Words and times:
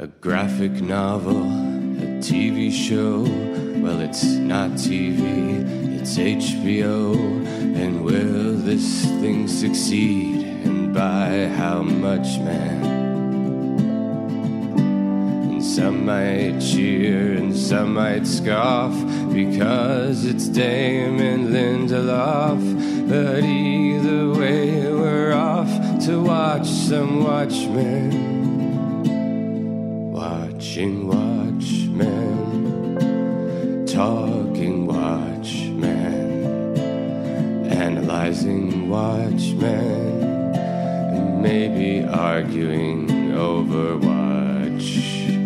A 0.00 0.06
graphic 0.06 0.80
novel, 0.80 1.42
a 1.42 2.20
TV 2.22 2.70
show. 2.70 3.22
Well, 3.82 4.00
it's 4.00 4.22
not 4.22 4.70
TV, 4.78 5.98
it's 6.00 6.16
HBO. 6.16 7.16
And 7.74 8.04
will 8.04 8.52
this 8.52 9.06
thing 9.20 9.48
succeed? 9.48 10.46
And 10.64 10.94
by 10.94 11.48
how 11.48 11.82
much, 11.82 12.38
man? 12.38 12.84
And 15.50 15.64
some 15.64 16.06
might 16.06 16.60
cheer 16.60 17.32
and 17.32 17.56
some 17.56 17.94
might 17.94 18.24
scoff 18.24 18.94
because 19.32 20.24
it's 20.24 20.46
Damon 20.46 21.48
Lindelof. 21.48 23.08
But 23.08 23.42
either 23.42 24.30
way, 24.30 24.92
we're 24.92 25.32
off 25.32 26.06
to 26.06 26.22
watch 26.22 26.68
some 26.68 27.24
Watchmen. 27.24 28.37
Watching 30.58 31.06
Watchmen, 31.06 32.02
talking 33.86 34.86
Watchmen, 34.88 35.84
analyzing 37.70 38.88
Watchmen, 38.88 40.24
and 40.24 41.40
maybe 41.40 42.04
arguing 42.08 43.34
over 43.34 43.98
Watchmen. 43.98 45.37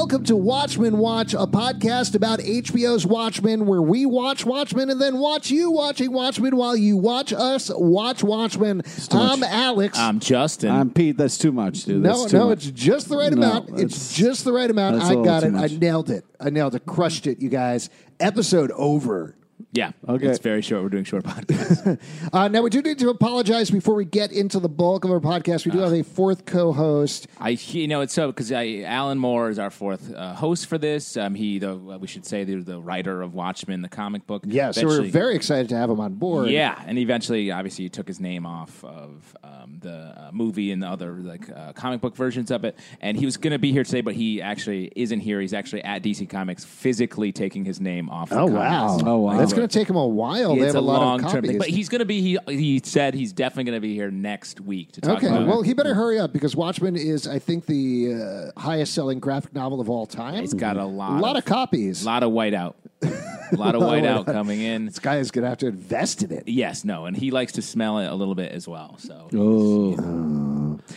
Welcome 0.00 0.24
to 0.24 0.34
Watchmen 0.36 0.96
Watch, 0.96 1.34
a 1.34 1.46
podcast 1.46 2.14
about 2.14 2.38
HBO's 2.38 3.04
Watchmen, 3.04 3.66
where 3.66 3.82
we 3.82 4.06
watch 4.06 4.46
Watchmen 4.46 4.88
and 4.88 4.98
then 4.98 5.18
watch 5.18 5.50
you 5.50 5.70
watching 5.70 6.10
Watchmen 6.10 6.56
while 6.56 6.74
you 6.74 6.96
watch 6.96 7.34
us 7.34 7.70
watch 7.74 8.24
Watchmen. 8.24 8.80
I'm 9.10 9.42
Alex. 9.42 9.98
I'm 9.98 10.18
Justin. 10.18 10.70
I'm 10.70 10.88
Pete. 10.90 11.18
That's 11.18 11.36
too 11.36 11.52
much, 11.52 11.84
dude. 11.84 12.02
no, 12.02 12.08
That's 12.20 12.30
too 12.30 12.38
no, 12.38 12.48
much. 12.48 12.66
it's 12.66 12.80
just 12.80 13.10
the 13.10 13.16
right 13.18 13.30
No, 13.30 13.42
amount. 13.46 13.68
It's 13.78 13.78
that's- 13.94 14.14
just 14.16 14.44
the 14.46 14.54
right 14.54 14.70
amount. 14.70 14.96
that's 14.96 15.10
I 15.10 15.12
a 15.12 15.18
little 15.18 15.24
got 15.24 15.40
too 15.42 15.48
it. 15.48 15.54
I 15.54 15.60
much. 15.60 15.72
nailed 15.72 16.08
it. 16.10 16.24
I 16.40 16.48
nailed 16.48 16.74
it. 16.74 16.86
Crushed 16.86 17.26
it, 17.26 17.42
you 17.42 17.50
guys. 17.50 17.90
Episode 18.18 18.72
over. 18.72 19.36
Yeah. 19.72 19.92
Okay. 20.08 20.26
It's 20.26 20.38
very 20.38 20.62
short. 20.62 20.82
We're 20.82 20.88
doing 20.88 21.04
short 21.04 21.24
podcasts. 21.24 21.98
Uh, 22.32 22.48
now, 22.48 22.62
we 22.62 22.70
do 22.70 22.80
need 22.82 22.98
to 22.98 23.08
apologize 23.08 23.70
before 23.70 23.94
we 23.94 24.04
get 24.04 24.30
into 24.32 24.60
the 24.60 24.68
bulk 24.68 25.04
of 25.04 25.10
our 25.10 25.20
podcast. 25.20 25.64
We 25.64 25.72
do 25.72 25.78
have 25.78 25.92
a 25.92 26.02
fourth 26.04 26.44
co 26.46 26.72
host. 26.72 27.26
I, 27.38 27.50
you 27.50 27.88
know, 27.88 28.02
it's 28.02 28.12
so 28.14 28.28
because 28.28 28.52
Alan 28.52 29.18
Moore 29.18 29.48
is 29.48 29.58
our 29.58 29.70
fourth 29.70 30.14
uh, 30.14 30.34
host 30.34 30.66
for 30.66 30.78
this. 30.78 31.16
Um, 31.16 31.34
he, 31.34 31.58
the 31.58 31.76
we 31.76 32.06
should 32.06 32.24
say, 32.26 32.44
the, 32.44 32.56
the 32.56 32.80
writer 32.80 33.22
of 33.22 33.34
Watchmen, 33.34 33.82
the 33.82 33.88
comic 33.88 34.26
book. 34.26 34.44
Yeah, 34.46 34.70
so 34.70 34.86
we're 34.86 35.02
very 35.02 35.34
excited 35.34 35.68
to 35.70 35.76
have 35.76 35.90
him 35.90 36.00
on 36.00 36.14
board. 36.14 36.50
Yeah, 36.50 36.80
and 36.86 36.98
eventually, 36.98 37.50
obviously, 37.50 37.84
he 37.86 37.88
took 37.88 38.06
his 38.06 38.20
name 38.20 38.46
off 38.46 38.84
of 38.84 39.36
um, 39.42 39.78
the 39.80 39.90
uh, 40.16 40.30
movie 40.32 40.70
and 40.72 40.82
the 40.82 40.86
other 40.88 41.12
like 41.14 41.50
uh, 41.50 41.72
comic 41.72 42.00
book 42.00 42.14
versions 42.16 42.50
of 42.50 42.64
it. 42.64 42.78
And 43.00 43.16
he 43.16 43.24
was 43.24 43.36
going 43.36 43.52
to 43.52 43.58
be 43.58 43.72
here 43.72 43.84
today, 43.84 44.00
but 44.02 44.14
he 44.14 44.40
actually 44.42 44.92
isn't 44.94 45.20
here. 45.20 45.40
He's 45.40 45.54
actually 45.54 45.82
at 45.82 46.02
DC 46.02 46.28
Comics, 46.28 46.64
physically 46.64 47.32
taking 47.32 47.64
his 47.64 47.80
name 47.80 48.08
off. 48.10 48.28
the 48.30 48.36
Oh, 48.38 48.46
comics. 48.48 48.54
wow. 48.54 48.98
Oh, 49.04 49.18
wow. 49.18 49.38
That's 49.38 49.49
going 49.56 49.68
to 49.68 49.78
take 49.78 49.88
him 49.88 49.96
a 49.96 50.06
while. 50.06 50.54
they 50.56 50.66
have 50.66 50.74
a, 50.74 50.78
a 50.78 50.80
lot 50.80 51.00
long 51.00 51.20
of 51.24 51.30
term 51.30 51.36
copies. 51.42 51.50
thing, 51.50 51.58
but 51.58 51.68
he's 51.68 51.88
going 51.88 51.98
to 52.00 52.04
be. 52.04 52.20
He 52.20 52.38
he 52.48 52.80
said 52.84 53.14
he's 53.14 53.32
definitely 53.32 53.64
going 53.64 53.76
to 53.76 53.80
be 53.80 53.94
here 53.94 54.10
next 54.10 54.60
week 54.60 54.92
to 54.92 55.00
talk 55.00 55.18
Okay, 55.18 55.26
about. 55.28 55.46
well, 55.46 55.60
it. 55.62 55.66
he 55.66 55.74
better 55.74 55.94
hurry 55.94 56.18
up 56.18 56.32
because 56.32 56.54
Watchmen 56.56 56.96
is, 56.96 57.26
I 57.26 57.38
think, 57.38 57.66
the 57.66 58.52
uh, 58.56 58.60
highest 58.60 58.94
selling 58.94 59.18
graphic 59.20 59.54
novel 59.54 59.80
of 59.80 59.88
all 59.90 60.06
time. 60.06 60.40
He's 60.40 60.54
got 60.54 60.76
a 60.76 60.84
lot, 60.84 61.18
a 61.18 61.22
lot 61.22 61.36
of, 61.36 61.44
copies. 61.44 62.02
a 62.02 62.06
lot 62.06 62.22
of 62.22 62.32
whiteout, 62.32 62.74
a 63.02 63.06
lot 63.56 63.74
of 63.74 63.82
whiteout 63.82 64.26
coming 64.26 64.60
in. 64.60 64.86
This 64.86 64.98
guy 64.98 65.16
is 65.18 65.30
going 65.30 65.42
to 65.44 65.48
have 65.48 65.58
to 65.58 65.66
invest 65.68 66.22
in 66.22 66.32
it. 66.32 66.48
Yes, 66.48 66.84
no, 66.84 67.06
and 67.06 67.16
he 67.16 67.30
likes 67.30 67.52
to 67.52 67.62
smell 67.62 67.98
it 67.98 68.06
a 68.06 68.14
little 68.14 68.34
bit 68.34 68.52
as 68.52 68.66
well. 68.68 68.96
So 68.98 69.28
Oh, 69.34 69.94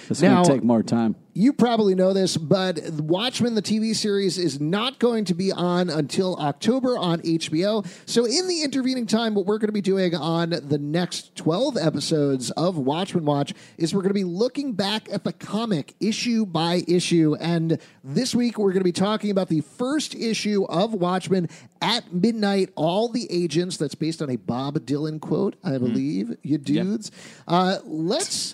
it's 0.10 0.22
Now- 0.22 0.36
going 0.36 0.46
to 0.46 0.52
take 0.52 0.64
more 0.64 0.84
time. 0.84 1.16
You 1.36 1.52
probably 1.52 1.96
know 1.96 2.14
this, 2.14 2.38
but 2.38 2.80
Watchmen, 2.92 3.56
the 3.56 3.62
TV 3.64 3.96
series, 3.96 4.38
is 4.38 4.60
not 4.62 5.00
going 5.00 5.26
to 5.26 5.34
be 5.34 5.52
on 5.52 5.90
until 5.90 6.36
October 6.36 6.96
on 6.96 7.22
HBO. 7.22 7.84
So, 8.06 8.26
in 8.26 8.48
the 8.48 8.62
intervening 8.62 9.08
time, 9.08 9.34
what 9.34 9.48
we're 9.48 9.58
going 9.58 9.70
to 9.70 9.74
be 9.74 9.82
doing 9.82 10.14
on 10.14 10.52
the 10.52 10.78
next 10.78 11.36
12 11.36 11.76
episodes 11.76 12.52
of 12.52 12.78
Watchmen 12.78 13.26
Watch 13.26 13.56
is 13.80 13.96
we're 13.96 14.04
going 14.04 14.12
to 14.12 14.14
be 14.14 14.24
looking 14.24 14.74
back 14.74 15.12
at 15.12 15.24
the 15.24 15.34
comic 15.34 15.96
issue 16.00 16.46
by 16.46 16.84
issue. 16.88 17.36
And 17.40 17.80
this 18.04 18.36
week, 18.36 18.60
we're 18.60 18.70
going 18.72 18.82
to 18.82 18.84
be 18.84 18.92
talking 18.92 19.32
about 19.32 19.50
the 19.50 19.62
first 19.62 20.14
issue 20.14 20.66
of 20.66 20.94
Watchmen 20.94 21.50
at 21.82 22.14
midnight, 22.14 22.70
All 22.76 23.10
the 23.10 23.26
Agents. 23.32 23.78
That's 23.78 23.96
based 23.96 24.22
on 24.22 24.30
a 24.30 24.36
Bob 24.36 24.76
Dylan 24.82 25.20
quote, 25.20 25.56
I 25.64 25.80
believe, 25.80 26.38
you 26.44 26.60
dudes. 26.60 27.10
Uh, 27.48 27.80
let's. 27.86 28.54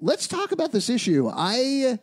Let's 0.00 0.26
talk 0.26 0.52
about 0.52 0.72
this 0.72 0.88
issue. 0.88 1.30
I 1.32 1.98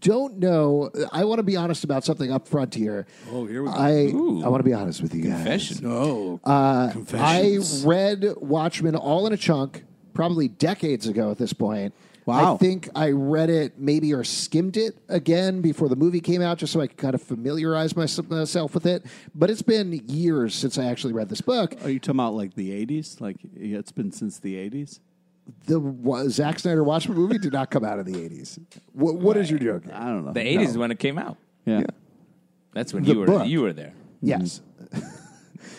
don't 0.00 0.38
know. 0.38 0.90
I 1.10 1.24
want 1.24 1.38
to 1.38 1.42
be 1.42 1.56
honest 1.56 1.82
about 1.84 2.04
something 2.04 2.30
up 2.30 2.46
front 2.46 2.74
here. 2.74 3.06
Oh, 3.30 3.46
here 3.46 3.62
we 3.62 3.68
go. 3.68 3.74
I, 3.74 4.44
I 4.44 4.48
want 4.48 4.60
to 4.60 4.68
be 4.68 4.74
honest 4.74 5.02
with 5.02 5.14
you 5.14 5.22
guys. 5.24 5.34
confession. 5.36 5.86
Oh, 5.86 6.40
Uh, 6.44 6.92
I 7.14 7.58
read 7.84 8.34
Watchmen 8.36 8.94
all 8.94 9.26
in 9.26 9.32
a 9.32 9.36
chunk, 9.36 9.84
probably 10.14 10.48
decades 10.48 11.06
ago 11.08 11.30
at 11.30 11.38
this 11.38 11.52
point. 11.52 11.94
Wow. 12.24 12.54
I 12.54 12.58
think 12.58 12.88
I 12.94 13.10
read 13.10 13.50
it 13.50 13.80
maybe 13.80 14.14
or 14.14 14.22
skimmed 14.22 14.76
it 14.76 14.96
again 15.08 15.60
before 15.60 15.88
the 15.88 15.96
movie 15.96 16.20
came 16.20 16.40
out, 16.40 16.58
just 16.58 16.72
so 16.72 16.80
I 16.80 16.86
could 16.86 16.96
kind 16.96 17.16
of 17.16 17.22
familiarize 17.22 17.96
myself 17.96 18.74
with 18.74 18.86
it. 18.86 19.04
But 19.34 19.50
it's 19.50 19.62
been 19.62 19.92
years 20.06 20.54
since 20.54 20.78
I 20.78 20.84
actually 20.84 21.14
read 21.14 21.28
this 21.28 21.40
book. 21.40 21.74
are 21.82 21.90
you 21.90 21.98
talking 21.98 22.20
about 22.20 22.34
like 22.34 22.54
the 22.54 22.70
'80s? 22.86 23.20
Like 23.20 23.38
it's 23.56 23.90
been 23.90 24.12
since 24.12 24.38
the 24.38 24.54
'80s? 24.54 25.00
The 25.66 25.78
wa- 25.78 26.24
Zack 26.28 26.58
Snyder 26.58 26.82
Watchmen 26.84 27.16
movie 27.16 27.38
did 27.38 27.52
not 27.52 27.70
come 27.70 27.84
out 27.84 27.98
in 27.98 28.04
the 28.10 28.18
80s. 28.18 28.58
What, 28.92 29.16
what 29.16 29.36
is 29.36 29.50
your 29.50 29.58
joke? 29.60 29.84
I 29.92 30.06
don't 30.06 30.24
know. 30.26 30.32
the 30.32 30.40
'80s 30.40 30.68
is 30.68 30.78
when 30.78 30.90
it 30.90 30.98
came 30.98 31.18
out. 31.18 31.36
Yeah. 31.64 31.82
That's 32.72 32.92
when 32.92 33.04
The 33.04 33.12
you 33.12 33.18
were 33.20 33.26
book. 33.26 33.46
you 33.46 33.60
were 33.62 33.72
there. 33.72 33.92
Yes. 34.20 34.60
Mm. 34.92 35.04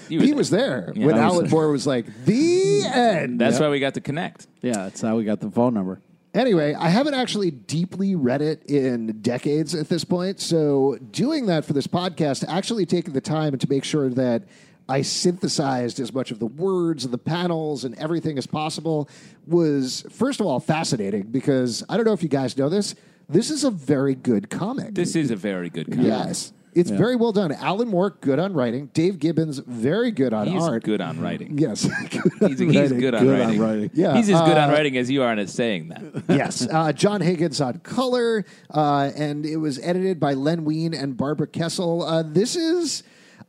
You 0.09 0.19
were 0.19 0.23
He 0.25 0.31
there. 0.31 0.37
was 0.37 0.49
there 0.49 0.93
Yeah. 0.95 1.05
when 1.07 1.15
I 1.15 1.25
was 1.25 1.33
Alan 1.33 1.45
there. 1.45 1.51
Moore 1.51 1.69
was 1.69 1.87
like, 1.87 2.05
the 2.25 2.83
end. 2.85 3.39
That's 3.39 3.59
why 3.59 3.69
we 3.69 3.79
got 3.79 3.93
to 3.95 4.01
connect. 4.01 4.47
Yeah, 4.61 4.73
that's 4.73 5.01
how 5.01 5.15
we 5.17 5.23
got 5.23 5.39
the 5.39 5.49
phone 5.49 5.73
number. 5.73 6.01
Anyway, 6.33 6.73
I 6.73 6.89
haven't 6.89 7.13
actually 7.13 7.51
deeply 7.51 8.15
read 8.15 8.41
it 8.41 8.65
in 8.65 9.21
decades 9.21 9.73
at 9.75 9.87
this 9.87 10.03
point. 10.03 10.39
So, 10.39 10.97
doing 11.11 11.45
that 11.45 11.63
for 11.63 11.73
this 11.73 11.87
podcast, 11.87 12.43
actually 12.47 12.85
taking 12.85 13.13
the 13.13 13.21
time 13.21 13.57
to 13.57 13.69
make 13.69 13.83
sure 13.83 14.09
that 14.09 14.43
I 14.89 15.01
synthesized 15.01 15.99
as 15.99 16.13
much 16.13 16.31
of 16.31 16.39
the 16.39 16.45
words 16.45 17.05
and 17.05 17.13
the 17.13 17.17
panels 17.17 17.83
and 17.85 17.95
everything 17.97 18.37
as 18.37 18.45
possible 18.45 19.09
was, 19.47 20.05
first 20.11 20.39
of 20.39 20.45
all, 20.45 20.59
fascinating 20.59 21.23
because 21.23 21.83
I 21.87 21.95
don't 21.95 22.05
know 22.05 22.13
if 22.13 22.21
you 22.23 22.29
guys 22.29 22.57
know 22.57 22.69
this. 22.69 22.95
This 23.29 23.49
is 23.49 23.63
a 23.63 23.71
very 23.71 24.15
good 24.15 24.49
comic. 24.49 24.93
This 24.93 25.15
is 25.15 25.31
a 25.31 25.35
very 25.35 25.69
good 25.69 25.89
comic. 25.89 26.05
yes. 26.05 26.51
It's 26.75 26.89
very 26.89 27.15
well 27.15 27.31
done. 27.31 27.51
Alan 27.51 27.87
Moore, 27.87 28.09
good 28.19 28.39
on 28.39 28.53
writing. 28.53 28.87
Dave 28.95 29.19
Gibbons, 29.19 29.59
very 29.59 30.09
good 30.09 30.33
on 30.33 30.47
He's 30.47 30.63
art. 30.63 30.83
good 30.83 31.01
on 31.01 31.21
writing. 31.21 31.57
Yes. 31.59 31.83
He's, 32.39 32.57
he's 32.59 32.91
good, 32.91 33.13
on, 33.13 33.23
Good 33.23 33.39
on 33.39 33.45
writing. 33.47 33.61
writing. 33.61 33.91
Yeah, 33.93 34.15
he's 34.15 34.29
as 34.31 34.41
good 34.41 34.57
on 34.57 34.69
uh, 34.71 34.73
writing 34.73 34.97
as 34.97 35.09
you 35.09 35.21
are 35.21 35.31
at 35.33 35.49
saying 35.49 35.89
that. 35.89 36.23
yes, 36.35 36.67
uh, 36.69 36.91
John 36.91 37.21
Higgins 37.21 37.61
on 37.61 37.77
color, 37.81 38.43
uh, 38.73 39.11
and 39.15 39.45
it 39.45 39.57
was 39.57 39.77
edited 39.79 40.19
by 40.19 40.33
Len 40.33 40.65
Wein 40.65 40.95
and 40.95 41.15
Barbara 41.15 41.47
Kesel. 41.47 42.03
Uh, 42.05 42.23
this 42.25 42.55
is. 42.55 43.03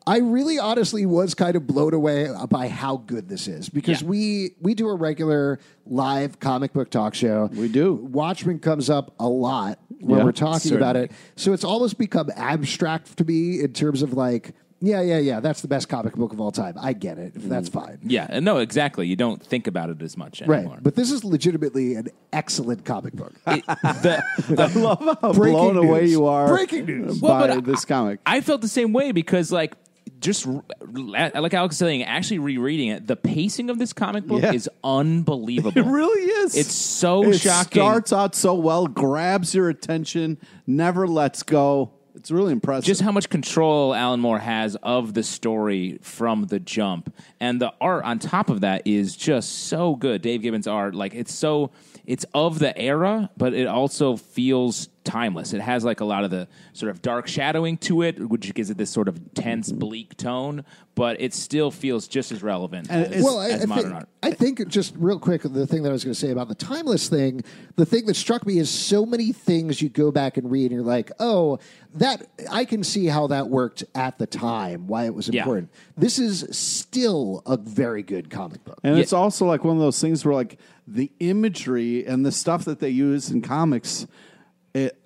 I 0.06 0.18
really 0.18 0.58
honestly 0.58 1.06
was 1.06 1.34
kind 1.34 1.56
of 1.56 1.66
blown 1.66 1.94
away 1.94 2.28
by 2.50 2.68
how 2.68 2.98
good 2.98 3.28
this 3.28 3.48
is 3.48 3.68
because 3.70 4.02
Yeah. 4.02 4.08
we 4.08 4.50
we 4.60 4.74
do 4.74 4.88
a 4.88 4.94
regular 4.94 5.58
live 5.86 6.40
comic 6.40 6.72
book 6.74 6.90
talk 6.90 7.14
show. 7.14 7.48
We 7.54 7.68
do. 7.68 7.94
Watchmen 7.94 8.58
comes 8.58 8.90
up 8.90 9.14
a 9.18 9.28
lot 9.28 9.78
when 10.00 10.18
Yeah, 10.18 10.24
we're 10.24 10.32
talking 10.32 10.74
about 10.76 10.96
it. 10.96 11.10
So 11.36 11.52
it's 11.54 11.64
almost 11.64 11.96
become 11.96 12.30
abstract 12.36 13.16
to 13.16 13.24
me 13.24 13.60
in 13.60 13.72
terms 13.72 14.02
of 14.02 14.12
like, 14.12 14.52
yeah, 14.80 15.00
yeah, 15.00 15.16
yeah, 15.16 15.40
that's 15.40 15.62
the 15.62 15.68
best 15.68 15.88
comic 15.88 16.14
book 16.14 16.34
of 16.34 16.40
all 16.42 16.52
time. 16.52 16.74
I 16.78 16.92
get 16.92 17.16
it. 17.16 17.32
Mm. 17.34 17.48
That's 17.48 17.70
fine. 17.70 18.00
Yeah, 18.02 18.40
no, 18.40 18.58
exactly. 18.58 19.06
You 19.06 19.16
don't 19.16 19.42
think 19.42 19.66
about 19.66 19.88
it 19.88 20.02
as 20.02 20.18
much 20.18 20.42
anymore. 20.42 20.74
Right. 20.74 20.82
But 20.82 20.96
this 20.96 21.10
is 21.10 21.24
legitimately 21.24 21.94
an 21.94 22.08
excellent 22.34 22.84
comic 22.84 23.14
book. 23.14 23.32
It- 23.46 23.64
the, 23.66 24.22
I 24.58 24.78
love 24.78 25.18
how 25.22 25.32
blown 25.32 25.78
away 25.78 26.04
you 26.06 26.26
are 26.26 26.48
Breaking 26.48 26.84
news. 26.84 27.18
by 27.22 27.28
Well, 27.28 27.38
but 27.40 27.50
I- 27.50 27.60
this 27.60 27.86
comic. 27.86 28.20
I 28.26 28.42
felt 28.42 28.60
the 28.60 28.68
same 28.68 28.92
way 28.92 29.10
because, 29.12 29.50
like, 29.50 29.74
just 30.24 30.46
like 30.46 31.54
Alex 31.54 31.72
was 31.72 31.78
saying, 31.78 32.02
actually 32.02 32.38
rereading 32.40 32.88
it, 32.88 33.06
the 33.06 33.16
pacing 33.16 33.70
of 33.70 33.78
this 33.78 33.92
comic 33.92 34.26
book 34.26 34.42
Yeah. 34.42 34.52
is 34.52 34.68
unbelievable. 34.82 35.72
It 35.80 35.84
really 35.86 36.22
is. 36.30 36.56
It's 36.56 36.72
so 36.74 37.30
it 37.30 37.38
shocking. 37.40 37.80
starts 37.82 38.12
out 38.12 38.34
so 38.34 38.54
well, 38.54 38.86
grabs 38.86 39.54
your 39.54 39.68
attention, 39.68 40.38
never 40.66 41.06
lets 41.06 41.42
go. 41.42 41.92
It's 42.16 42.30
really 42.30 42.52
impressive. 42.52 42.84
just 42.86 43.00
how 43.02 43.10
much 43.10 43.28
control 43.28 43.92
Alan 43.92 44.20
Moore 44.20 44.38
has 44.38 44.76
of 44.82 45.14
the 45.14 45.22
story 45.24 45.98
from 46.00 46.44
the 46.44 46.60
jump, 46.60 47.12
and 47.40 47.60
the 47.60 47.72
art 47.80 48.04
on 48.04 48.18
top 48.20 48.50
of 48.50 48.60
that 48.60 48.86
is 48.86 49.16
just 49.16 49.66
so 49.68 49.96
good. 49.96 50.22
Dave 50.22 50.42
Gibbons' 50.42 50.66
art, 50.68 50.94
like 50.94 51.12
it's 51.14 51.34
so 51.34 51.70
it's 52.06 52.24
of 52.32 52.60
the 52.60 52.76
era, 52.78 53.30
but 53.36 53.52
it 53.52 53.66
also 53.66 54.16
feels 54.16 54.88
timeless. 55.04 55.52
It 55.52 55.60
has 55.60 55.84
like 55.84 56.00
a 56.00 56.04
lot 56.04 56.24
of 56.24 56.30
the 56.30 56.48
sort 56.72 56.90
of 56.90 57.02
dark 57.02 57.28
shadowing 57.28 57.76
to 57.78 58.02
it, 58.02 58.18
which 58.28 58.52
gives 58.54 58.70
it 58.70 58.78
this 58.78 58.90
sort 58.90 59.08
of 59.08 59.34
tense, 59.34 59.68
mm-hmm. 59.68 59.78
bleak 59.78 60.16
tone, 60.16 60.64
but 60.94 61.20
it 61.20 61.34
still 61.34 61.70
feels 61.70 62.08
just 62.08 62.32
as 62.32 62.42
relevant 62.42 62.88
And 62.90 63.12
as, 63.12 63.22
well, 63.22 63.38
I, 63.38 63.50
as 63.50 63.62
I 63.62 63.66
modern 63.66 63.84
think, 63.84 63.94
art. 63.94 64.08
I 64.22 64.30
think 64.32 64.68
just 64.68 64.94
real 64.96 65.18
quick, 65.18 65.42
the 65.42 65.66
thing 65.66 65.82
that 65.82 65.90
I 65.90 65.92
was 65.92 66.04
going 66.04 66.14
to 66.14 66.20
say 66.20 66.30
about 66.30 66.48
the 66.48 66.54
timeless 66.54 67.08
thing, 67.08 67.42
the 67.76 67.86
thing 67.86 68.06
that 68.06 68.14
struck 68.14 68.46
me 68.46 68.58
is 68.58 68.70
so 68.70 69.04
many 69.04 69.32
things 69.32 69.82
you 69.82 69.88
go 69.88 70.10
back 70.10 70.36
and 70.36 70.50
read, 70.50 70.70
and 70.70 70.72
you're 70.72 70.82
like, 70.82 71.12
oh, 71.20 71.58
that 71.94 72.26
I 72.50 72.64
can 72.64 72.82
see 72.82 73.06
how 73.06 73.26
that 73.28 73.48
worked 73.48 73.84
at 73.94 74.18
the 74.18 74.26
time, 74.26 74.86
why 74.86 75.04
it 75.04 75.14
was 75.14 75.28
Yeah. 75.28 75.42
important. 75.42 75.70
This 75.96 76.18
is 76.18 76.46
still 76.50 77.42
a 77.46 77.56
very 77.56 78.02
good 78.02 78.30
comic 78.30 78.64
book. 78.64 78.78
And 78.82 78.96
Yeah. 78.96 79.02
it's 79.02 79.12
also 79.12 79.46
like 79.46 79.64
one 79.64 79.76
of 79.76 79.82
those 79.82 80.00
things 80.00 80.24
where 80.24 80.34
like 80.34 80.58
the 80.86 81.10
imagery 81.20 82.04
and 82.06 82.24
the 82.26 82.32
stuff 82.32 82.64
that 82.64 82.80
they 82.80 82.90
use 82.90 83.30
in 83.30 83.40
comics, 83.42 84.06
it 84.74 84.98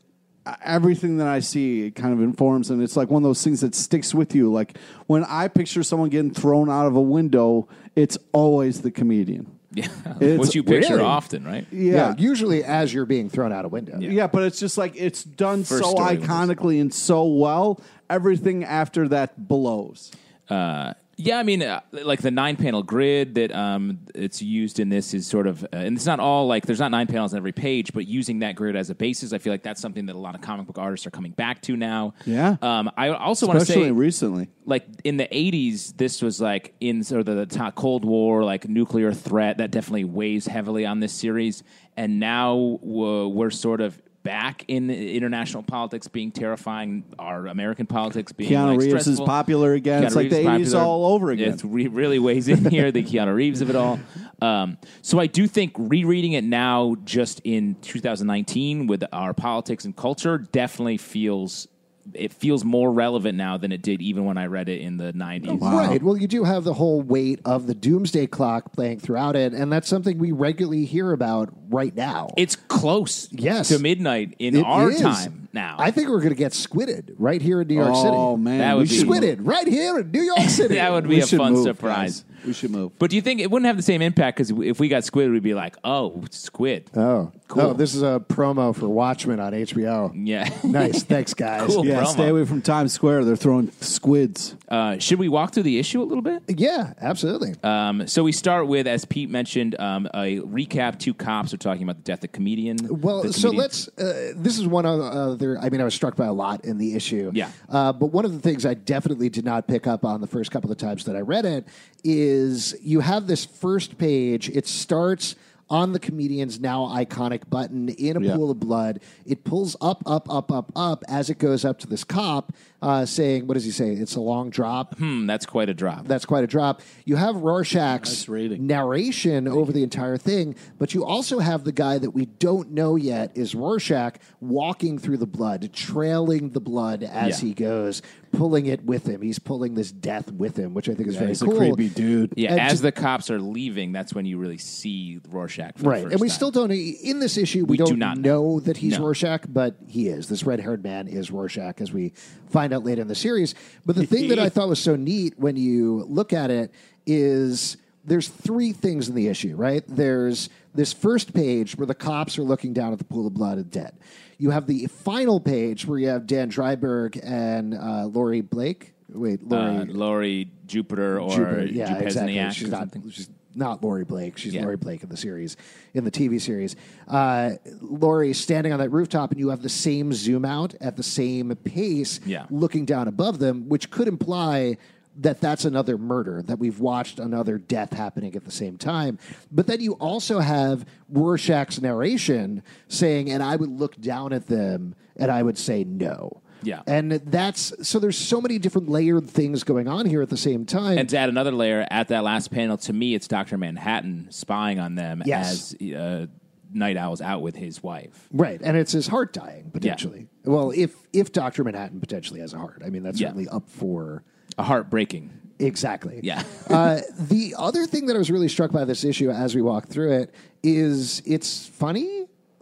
everything 0.64 1.18
that 1.18 1.26
I 1.28 1.40
see 1.40 1.86
it 1.86 1.90
kind 1.94 2.14
of 2.14 2.22
informs 2.22 2.70
and 2.70 2.82
it's 2.82 2.96
like 2.96 3.10
one 3.10 3.22
of 3.22 3.28
those 3.28 3.44
things 3.44 3.60
that 3.60 3.74
sticks 3.74 4.14
with 4.14 4.34
you. 4.34 4.50
Like 4.50 4.78
when 5.06 5.24
I 5.24 5.48
picture 5.48 5.82
someone 5.82 6.08
getting 6.08 6.32
thrown 6.32 6.70
out 6.70 6.86
of 6.86 6.96
a 6.96 7.00
window, 7.02 7.68
it's 7.94 8.16
always 8.32 8.80
the 8.80 8.90
comedian. 8.90 9.58
Yeah, 9.72 9.88
It's- 10.20 10.38
which 10.38 10.54
you 10.54 10.62
picture 10.62 10.94
really? 10.94 11.04
often, 11.04 11.44
right? 11.44 11.66
Yeah. 11.70 12.14
usually 12.16 12.64
as 12.64 12.94
you're 12.94 13.04
being 13.04 13.28
thrown 13.28 13.52
out 13.52 13.66
of 13.66 13.72
a 13.72 13.74
window. 13.74 13.98
Yeah, 14.00 14.26
but 14.26 14.42
it's 14.44 14.58
just 14.58 14.78
like 14.78 14.94
it's 14.96 15.22
done 15.22 15.64
First 15.64 15.84
so 15.84 15.94
iconically 15.96 16.80
and 16.80 16.92
so 16.94 17.26
well. 17.26 17.80
Everything 18.08 18.64
after 18.64 19.06
that 19.08 19.46
blows. 19.48 20.10
Uh, 20.48 20.94
yeah, 21.20 21.38
I 21.38 21.42
mean, 21.42 21.62
uh, 21.62 21.80
like 21.90 22.22
the 22.22 22.30
nine 22.30 22.54
panel 22.54 22.84
grid 22.84 23.34
that 23.34 23.52
um, 23.52 23.98
it's 24.14 24.40
used 24.40 24.78
in 24.78 24.88
this 24.88 25.12
is 25.14 25.26
sort 25.26 25.48
of, 25.48 25.64
uh, 25.64 25.68
and 25.72 25.96
it's 25.96 26.06
not 26.06 26.20
all 26.20 26.46
like 26.46 26.64
there's 26.64 26.78
not 26.78 26.92
nine 26.92 27.08
panels 27.08 27.34
on 27.34 27.38
every 27.38 27.50
page, 27.50 27.92
but 27.92 28.06
using 28.06 28.38
that 28.38 28.54
grid 28.54 28.76
as 28.76 28.88
a 28.88 28.94
basis, 28.94 29.32
I 29.32 29.38
feel 29.38 29.52
like 29.52 29.64
that's 29.64 29.80
something 29.80 30.06
that 30.06 30.14
a 30.14 30.18
lot 30.18 30.36
of 30.36 30.42
comic 30.42 30.68
book 30.68 30.78
artists 30.78 31.08
are 31.08 31.10
coming 31.10 31.32
back 31.32 31.60
to 31.62 31.76
now. 31.76 32.14
Yeah. 32.24 32.56
Um, 32.62 32.88
I 32.96 33.08
also 33.08 33.48
want 33.48 33.58
to 33.58 33.62
Especially 33.64 33.86
say, 33.86 33.90
recently. 33.90 34.48
like 34.64 34.86
in 35.02 35.16
the 35.16 35.26
80s 35.26 35.96
this 35.96 36.22
was 36.22 36.40
like 36.40 36.74
in 36.80 37.02
sort 37.02 37.26
of 37.28 37.34
the 37.34 37.46
top 37.46 37.74
cold 37.74 38.04
war 38.04 38.44
like 38.44 38.68
nuclear 38.68 39.12
threat 39.12 39.58
that 39.58 39.72
definitely 39.72 40.04
weighs 40.04 40.46
heavily 40.46 40.86
on 40.86 41.00
this 41.00 41.12
series 41.12 41.64
and 41.96 42.20
now 42.20 42.54
uh, 42.56 43.26
we're 43.26 43.50
sort 43.50 43.80
of 43.80 44.00
back 44.28 44.62
in 44.68 44.90
international 44.90 45.62
politics 45.62 46.06
being 46.06 46.30
terrifying 46.30 47.02
our 47.18 47.46
american 47.46 47.86
politics 47.86 48.30
being 48.30 48.50
Keanu 48.50 48.76
like, 48.76 48.80
Reeves 48.80 49.06
is 49.06 49.20
popular 49.20 49.72
again. 49.72 50.04
It's 50.04 50.14
like 50.14 50.30
Reeves 50.30 50.66
is 50.66 50.72
the 50.72 50.78
80s 50.78 50.78
all 50.78 51.06
over 51.14 51.30
again. 51.30 51.54
It 51.54 51.64
re- 51.64 51.88
really 51.88 52.18
weighs 52.18 52.46
in 52.46 52.62
here, 52.70 52.92
the 52.92 53.02
Keanu 53.02 53.34
Reeves 53.34 53.62
of 53.62 53.70
it 53.70 53.76
all. 53.76 53.98
Um, 54.42 54.76
so 55.00 55.18
I 55.18 55.26
do 55.26 55.46
think 55.46 55.72
rereading 55.78 56.32
it 56.32 56.44
now, 56.44 56.96
just 57.04 57.40
in 57.44 57.76
2019, 57.80 58.86
with 58.86 59.02
our 59.12 59.32
politics 59.32 59.86
and 59.86 59.96
culture, 59.96 60.36
definitely 60.36 60.98
feels 60.98 61.66
it 62.14 62.32
feels 62.32 62.64
more 62.64 62.92
relevant 62.92 63.36
now 63.36 63.56
than 63.56 63.72
it 63.72 63.82
did 63.82 64.00
even 64.02 64.24
when 64.24 64.38
I 64.38 64.46
read 64.46 64.68
it 64.68 64.80
in 64.80 64.96
the 64.96 65.12
90s. 65.12 65.60
Right. 65.60 66.02
Well, 66.02 66.16
you 66.16 66.26
do 66.28 66.44
have 66.44 66.64
the 66.64 66.74
whole 66.74 67.00
weight 67.02 67.40
of 67.44 67.66
the 67.66 67.74
doomsday 67.74 68.26
clock 68.26 68.72
playing 68.72 69.00
throughout 69.00 69.36
it, 69.36 69.52
and 69.52 69.72
that's 69.72 69.88
something 69.88 70.18
we 70.18 70.32
regularly 70.32 70.84
hear 70.84 71.12
about 71.12 71.50
right 71.68 71.94
now. 71.94 72.30
It's 72.36 72.56
close 72.56 73.28
Yes. 73.32 73.68
to 73.68 73.78
midnight 73.78 74.34
in 74.38 74.56
It 74.56 74.64
our 74.64 74.90
is. 74.90 75.00
time 75.00 75.47
now. 75.58 75.76
I 75.78 75.90
think 75.90 76.08
we're 76.08 76.18
going 76.20 76.30
to 76.30 76.34
get 76.36 76.52
squidded 76.52 77.14
right 77.18 77.40
here 77.42 77.60
in 77.60 77.68
New 77.68 77.74
York 77.74 77.94
City. 77.96 78.08
Oh 78.10 78.36
man, 78.36 78.58
That 78.58 78.74
we 78.74 78.80
would 78.82 78.88
be- 78.88 78.96
should 78.96 79.08
move. 79.08 79.16
Squidded 79.22 79.38
right 79.40 79.66
here 79.66 79.98
in 79.98 80.10
New 80.10 80.22
York 80.22 80.48
City. 80.48 80.74
that 80.82 80.92
would 80.92 81.04
be 81.08 81.16
We 81.16 81.22
a 81.22 81.26
fun 81.26 81.52
move, 81.54 81.64
surprise. 81.64 82.20
guys. 82.20 82.24
We 82.46 82.52
should 82.52 82.70
move. 82.70 82.96
But 83.00 83.10
do 83.10 83.16
you 83.16 83.22
think 83.22 83.40
it 83.40 83.50
wouldn't 83.50 83.66
have 83.66 83.76
the 83.76 83.82
same 83.82 84.00
impact? 84.00 84.36
Because 84.38 84.50
if 84.64 84.78
we 84.78 84.88
got 84.88 85.02
squid, 85.02 85.30
we'd 85.32 85.42
be 85.42 85.54
like, 85.54 85.76
oh, 85.84 86.22
squid. 86.30 86.88
Oh, 86.96 87.32
Cool. 87.48 87.62
Oh, 87.62 87.72
this 87.72 87.94
is 87.94 88.02
a 88.02 88.22
promo 88.28 88.76
for 88.76 88.86
Watchmen 88.88 89.40
on 89.40 89.52
HBO. 89.54 90.12
yeah. 90.14 90.50
Nice. 90.64 91.02
Thanks, 91.02 91.32
guys. 91.32 91.66
Cool. 91.66 91.86
Yeah, 91.86 92.02
promo. 92.02 92.06
stay 92.08 92.28
away 92.28 92.44
from 92.44 92.60
Times 92.60 92.92
Square. 92.92 93.24
They're 93.24 93.36
throwing 93.36 93.72
squids. 93.80 94.54
Uh, 94.68 94.98
should 94.98 95.18
we 95.18 95.28
walk 95.30 95.54
through 95.54 95.62
the 95.62 95.78
issue 95.78 96.02
a 96.02 96.04
little 96.04 96.20
bit? 96.22 96.42
Yeah, 96.46 96.92
absolutely. 97.00 97.54
Um, 97.62 98.06
so 98.06 98.22
we 98.22 98.32
start 98.32 98.66
with, 98.66 98.86
as 98.86 99.06
Pete 99.06 99.30
mentioned, 99.30 99.80
um, 99.80 100.06
a 100.12 100.40
recap. 100.40 100.98
Two 100.98 101.14
cops 101.14 101.54
are 101.54 101.56
talking 101.56 101.82
about 101.84 101.96
the 101.96 102.02
death 102.02 102.22
of 102.22 102.32
comedian. 102.32 102.76
Well, 103.00 103.22
the 103.22 103.32
so 103.32 103.48
comedian- 103.48 103.62
let's. 103.62 103.88
Uh, 103.98 104.32
this 104.36 104.58
is 104.58 104.66
one 104.66 104.84
of 104.84 105.38
other. 105.56 105.64
I 105.66 105.70
mean, 105.70 105.80
I 105.80 105.84
was 105.84 105.94
struck 105.94 106.16
by 106.16 106.26
a 106.26 106.32
lot 106.32 106.64
in 106.64 106.78
the 106.78 106.94
issue. 106.94 107.30
Yeah. 107.34 107.50
Uh, 107.68 107.92
but 107.92 108.06
one 108.06 108.24
of 108.24 108.32
the 108.32 108.38
things 108.40 108.66
I 108.66 108.74
definitely 108.74 109.28
did 109.28 109.44
not 109.44 109.66
pick 109.66 109.86
up 109.86 110.04
on 110.04 110.20
the 110.20 110.26
first 110.26 110.50
couple 110.50 110.70
of 110.70 110.78
times 110.78 111.04
that 111.04 111.16
I 111.16 111.20
read 111.20 111.44
it 111.44 111.66
is 112.04 112.76
you 112.82 113.00
have 113.00 113.26
this 113.26 113.44
first 113.44 113.98
page. 113.98 114.48
It 114.50 114.66
starts 114.66 115.36
on 115.70 115.92
the 115.92 115.98
comedian's 115.98 116.58
now 116.60 116.86
iconic 116.86 117.48
button 117.50 117.90
in 117.90 118.16
a 118.16 118.20
Yeah. 118.20 118.36
pool 118.36 118.50
of 118.50 118.58
blood. 118.58 119.00
It 119.26 119.44
pulls 119.44 119.76
up, 119.82 120.02
up, 120.06 120.26
up, 120.32 120.50
up, 120.50 120.72
up 120.74 121.04
as 121.08 121.28
it 121.28 121.38
goes 121.38 121.62
up 121.64 121.78
to 121.80 121.86
this 121.86 122.04
cop, 122.04 122.52
uh, 122.80 123.04
saying, 123.04 123.46
"What 123.46 123.54
does 123.54 123.64
he 123.64 123.70
say? 123.70 123.90
It's 123.92 124.14
a 124.16 124.20
long 124.20 124.50
drop." 124.50 124.96
Hmm, 124.98 125.26
that's 125.26 125.46
quite 125.46 125.68
a 125.68 125.74
drop. 125.74 126.06
That's 126.06 126.24
quite 126.24 126.44
a 126.44 126.46
drop. 126.46 126.80
You 127.04 127.16
have 127.16 127.36
Rorschach's 127.36 128.10
Nice 128.10 128.28
reading. 128.28 128.66
narration 128.66 129.48
over 129.48 129.72
the 129.72 129.82
entire 129.82 130.16
thing, 130.16 130.54
but 130.78 130.94
you 130.94 131.04
also 131.04 131.40
have 131.40 131.64
the 131.64 131.72
guy 131.72 131.98
that 131.98 132.10
we 132.10 132.26
don't 132.26 132.70
know 132.72 132.96
yet 132.96 133.32
is 133.36 133.54
Rorschach 133.54 134.18
walking 134.40 134.98
through 134.98 135.16
the 135.16 135.26
blood, 135.26 135.70
trailing 135.72 136.50
the 136.50 136.60
blood 136.60 137.02
as 137.02 137.42
Yeah. 137.42 137.48
he 137.48 137.54
goes, 137.54 138.00
pulling 138.30 138.66
it 138.66 138.84
with 138.84 139.06
him. 139.08 139.22
He's 139.22 139.38
pulling 139.38 139.74
this 139.74 139.90
death 139.90 140.30
with 140.30 140.56
him, 140.56 140.74
which 140.74 140.88
I 140.88 140.94
think 140.94 141.08
is 141.08 141.16
very 141.16 141.28
He's 141.30 141.42
cool. 141.42 141.54
a 141.54 141.72
creepy 141.74 141.88
dude. 141.88 142.34
yeah, 142.36 142.52
and 142.52 142.60
as 142.60 142.72
just- 142.74 142.82
the 142.82 142.92
cops 142.92 143.30
are 143.30 143.40
leaving, 143.40 143.90
that's 143.92 144.14
when 144.14 144.26
you 144.26 144.38
really 144.38 144.58
see 144.58 145.18
Rorschach. 145.30 145.76
For 145.78 145.82
the 145.84 145.88
Right, 145.88 146.02
first 146.04 146.12
and 146.12 146.20
we 146.20 146.28
time. 146.28 146.34
still 146.34 146.50
don't. 146.50 146.70
In 146.70 147.18
this 147.20 147.36
issue, 147.36 147.60
we, 147.64 147.72
We 147.72 147.76
do 147.78 147.86
don't 147.86 147.98
not 147.98 148.18
know 148.18 148.60
that 148.60 148.76
he's 148.76 148.98
No. 148.98 149.04
Rorschach, 149.06 149.44
but 149.48 149.76
he 149.88 150.08
is. 150.08 150.28
This 150.28 150.44
red-haired 150.44 150.84
man 150.84 151.08
is 151.08 151.30
Rorschach, 151.30 151.80
as 151.80 151.92
we 151.92 152.12
find 152.50 152.67
out 152.72 152.84
later 152.84 153.02
in 153.02 153.08
the 153.08 153.14
series. 153.14 153.54
But 153.84 153.96
the 153.96 154.06
thing 154.06 154.28
that 154.28 154.38
I 154.38 154.48
thought 154.50 154.68
was 154.68 154.80
so 154.80 154.96
neat 154.96 155.38
when 155.38 155.56
you 155.56 156.04
look 156.08 156.32
at 156.32 156.50
it 156.50 156.72
is 157.06 157.76
there's 158.04 158.28
three 158.28 158.72
things 158.72 159.08
in 159.08 159.14
the 159.14 159.28
issue. 159.28 159.56
Right, 159.56 159.84
there's 159.86 160.48
this 160.74 160.92
first 160.92 161.34
page 161.34 161.76
where 161.76 161.86
the 161.86 161.94
cops 161.94 162.38
are 162.38 162.42
looking 162.42 162.72
down 162.72 162.92
at 162.92 162.98
the 162.98 163.04
pool 163.04 163.26
of 163.26 163.34
blood 163.34 163.58
and 163.58 163.70
dead. 163.70 163.98
You 164.38 164.50
have 164.50 164.66
the 164.66 164.86
final 164.86 165.40
page 165.40 165.86
where 165.86 165.98
you 165.98 166.08
have 166.08 166.26
Dan 166.26 166.50
Dreiberg 166.50 167.20
and 167.22 167.74
uh, 167.74 168.06
Laurie 168.06 168.40
Blake. 168.40 168.94
Wait, 169.08 169.42
Laurie 169.42 169.76
uh, 169.78 169.84
Laurie 169.86 170.50
Jupiter 170.66 171.20
or 171.20 171.30
Jupiter. 171.30 171.66
Yeah, 171.66 171.94
Jupesniak 171.94 172.02
exactly. 172.02 172.52
She's 172.52 172.70
not, 172.70 172.88
she's 173.10 173.30
not 173.58 173.82
Laurie 173.82 174.04
Blake. 174.04 174.38
She's 174.38 174.54
Yeah. 174.54 174.62
Laurie 174.62 174.76
Blake 174.76 175.02
in 175.02 175.08
the 175.08 175.16
series, 175.16 175.56
in 175.92 176.04
the 176.04 176.10
TV 176.10 176.38
series. 176.40 176.76
Uh, 177.08 177.52
Laurie 177.82 178.30
is 178.30 178.38
standing 178.38 178.72
on 178.72 178.78
that 178.78 178.90
rooftop, 178.90 179.30
and 179.32 179.38
you 179.40 179.48
have 179.50 179.62
the 179.62 179.68
same 179.68 180.12
zoom 180.12 180.44
out 180.44 180.74
at 180.80 180.96
the 180.96 181.02
same 181.02 181.54
pace, 181.64 182.20
Yeah. 182.24 182.46
looking 182.50 182.84
down 182.84 183.08
above 183.08 183.38
them, 183.40 183.68
which 183.68 183.90
could 183.90 184.08
imply 184.08 184.78
that 185.20 185.40
that's 185.40 185.64
another 185.64 185.98
murder, 185.98 186.42
that 186.42 186.60
we've 186.60 186.78
watched 186.78 187.18
another 187.18 187.58
death 187.58 187.92
happening 187.92 188.36
at 188.36 188.44
the 188.44 188.52
same 188.52 188.78
time. 188.78 189.18
But 189.50 189.66
then 189.66 189.80
you 189.80 189.94
also 189.94 190.38
have 190.38 190.86
Rorschach's 191.12 191.82
narration 191.82 192.62
saying, 192.86 193.28
and 193.28 193.42
I 193.42 193.56
would 193.56 193.68
look 193.80 194.00
down 194.00 194.32
at 194.32 194.46
them 194.46 194.94
and 195.16 195.28
I 195.32 195.42
would 195.42 195.58
say 195.58 195.82
no. 195.82 196.40
Yeah. 196.62 196.82
And 196.86 197.12
that's 197.12 197.72
so 197.86 197.98
there's 197.98 198.18
so 198.18 198.40
many 198.40 198.58
different 198.58 198.88
layered 198.88 199.28
things 199.28 199.64
going 199.64 199.88
on 199.88 200.06
here 200.06 200.22
at 200.22 200.28
the 200.30 200.36
same 200.36 200.64
time. 200.66 200.98
And 200.98 201.08
to 201.10 201.18
add 201.18 201.28
another 201.28 201.52
layer, 201.52 201.86
at 201.90 202.08
that 202.08 202.24
last 202.24 202.50
panel, 202.50 202.76
to 202.78 202.92
me, 202.92 203.14
it's 203.14 203.28
Doctor 203.28 203.56
Manhattan 203.58 204.28
spying 204.30 204.78
on 204.78 204.94
them 204.94 205.22
Yes. 205.24 205.74
as 205.80 205.92
uh, 205.92 206.26
Night 206.72 206.96
Owl's 206.96 207.20
out 207.22 207.40
with 207.42 207.56
his 207.56 207.82
wife. 207.82 208.28
Right, 208.32 208.60
and 208.62 208.76
it's 208.76 208.92
his 208.92 209.06
heart 209.06 209.32
dying 209.32 209.70
potentially. 209.72 210.26
Well, 210.44 210.70
if 210.74 210.94
if 211.12 211.32
Doctor 211.32 211.64
Manhattan 211.64 212.00
potentially 212.00 212.40
has 212.40 212.52
a 212.52 212.58
heart, 212.58 212.82
I 212.84 212.90
mean 212.90 213.02
that's 213.02 213.20
Yeah. 213.20 213.28
certainly 213.28 213.48
up 213.48 213.68
for 213.70 214.22
A 214.58 214.62
heartbreaking. 214.62 215.30
exactly. 215.58 216.20
Yeah. 216.22 216.42
uh, 216.68 217.00
the 217.18 217.54
other 217.56 217.86
thing 217.86 218.06
that 218.06 218.16
I 218.16 218.18
was 218.18 218.30
really 218.30 218.48
struck 218.48 218.70
by 218.72 218.84
this 218.84 219.02
issue 219.04 219.30
as 219.30 219.54
we 219.54 219.62
walk 219.62 219.86
through 219.88 220.12
it 220.12 220.34
is 220.62 221.22
it's 221.24 221.66
funny. 221.66 222.17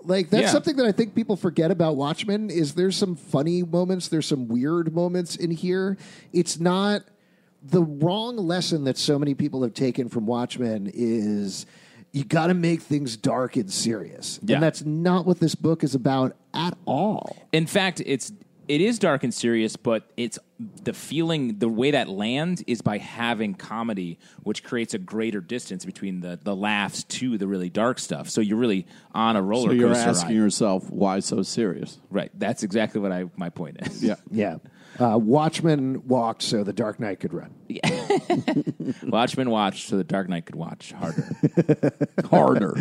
Like 0.06 0.30
that's 0.30 0.44
Yeah. 0.44 0.50
something 0.52 0.76
that 0.76 0.86
I 0.86 0.92
think 0.92 1.14
people 1.14 1.36
forget 1.36 1.70
about 1.70 1.96
Watchmen. 1.96 2.50
Is 2.50 2.74
there's 2.74 2.96
some 2.96 3.16
funny 3.16 3.62
moments, 3.62 4.08
there's 4.08 4.26
some 4.26 4.48
weird 4.48 4.94
moments 4.94 5.36
in 5.36 5.50
here. 5.50 5.96
It's 6.32 6.58
not 6.60 7.02
the 7.62 7.82
wrong 7.82 8.36
lesson 8.36 8.84
that 8.84 8.96
so 8.96 9.18
many 9.18 9.34
people 9.34 9.62
have 9.62 9.74
taken 9.74 10.08
from 10.08 10.26
Watchmen 10.26 10.90
is 10.94 11.66
you 12.12 12.24
got 12.24 12.46
to 12.46 12.54
make 12.54 12.80
things 12.80 13.16
dark 13.16 13.56
and 13.56 13.70
serious, 13.70 14.38
Yeah. 14.44 14.54
and 14.54 14.62
that's 14.62 14.84
not 14.84 15.26
what 15.26 15.40
this 15.40 15.54
book 15.54 15.82
is 15.84 15.94
about 15.94 16.36
at 16.54 16.78
all. 16.86 17.36
In 17.52 17.66
fact, 17.66 18.00
it's 18.06 18.32
it 18.68 18.80
is 18.80 18.98
dark 18.98 19.22
and 19.24 19.32
serious, 19.32 19.76
but 19.76 20.10
it's 20.16 20.38
the 20.82 20.92
feeling, 20.92 21.58
the 21.58 21.68
way 21.68 21.90
that 21.92 22.08
lands 22.08 22.62
is 22.66 22.80
by 22.82 22.98
having 22.98 23.54
comedy, 23.54 24.18
which 24.42 24.64
creates 24.64 24.94
a 24.94 24.98
greater 24.98 25.40
distance 25.40 25.84
between 25.84 26.20
the, 26.20 26.38
the 26.42 26.56
laughs 26.56 27.04
to 27.04 27.36
the 27.38 27.46
really 27.46 27.68
dark 27.70 27.98
stuff. 27.98 28.28
So 28.30 28.40
you're 28.40 28.56
really 28.58 28.86
on 29.12 29.36
a 29.36 29.42
roller 29.42 29.68
So 29.70 29.74
you're 29.74 29.88
coaster 29.88 30.08
asking 30.10 30.28
ride. 30.36 30.42
yourself, 30.42 30.90
why 30.90 31.20
so 31.20 31.42
serious? 31.42 31.98
right. 32.10 32.30
That's 32.34 32.62
exactly 32.62 33.00
what 33.00 33.12
I 33.12 33.26
my 33.36 33.50
point 33.50 33.76
is. 33.86 34.02
Yeah. 34.02 34.16
Yeah. 34.30 34.56
Uh, 34.98 35.18
Watchmen 35.18 36.06
walked 36.06 36.42
so 36.42 36.64
the 36.64 36.72
Dark 36.72 36.98
Knight 36.98 37.20
could 37.20 37.34
run. 37.34 37.54
Watchmen 39.02 39.50
watch 39.50 39.86
so 39.86 39.96
the 39.96 40.04
Dark 40.04 40.28
Knight 40.28 40.46
could 40.46 40.54
watch 40.54 40.92
harder. 40.92 41.28
Harder. 42.30 42.76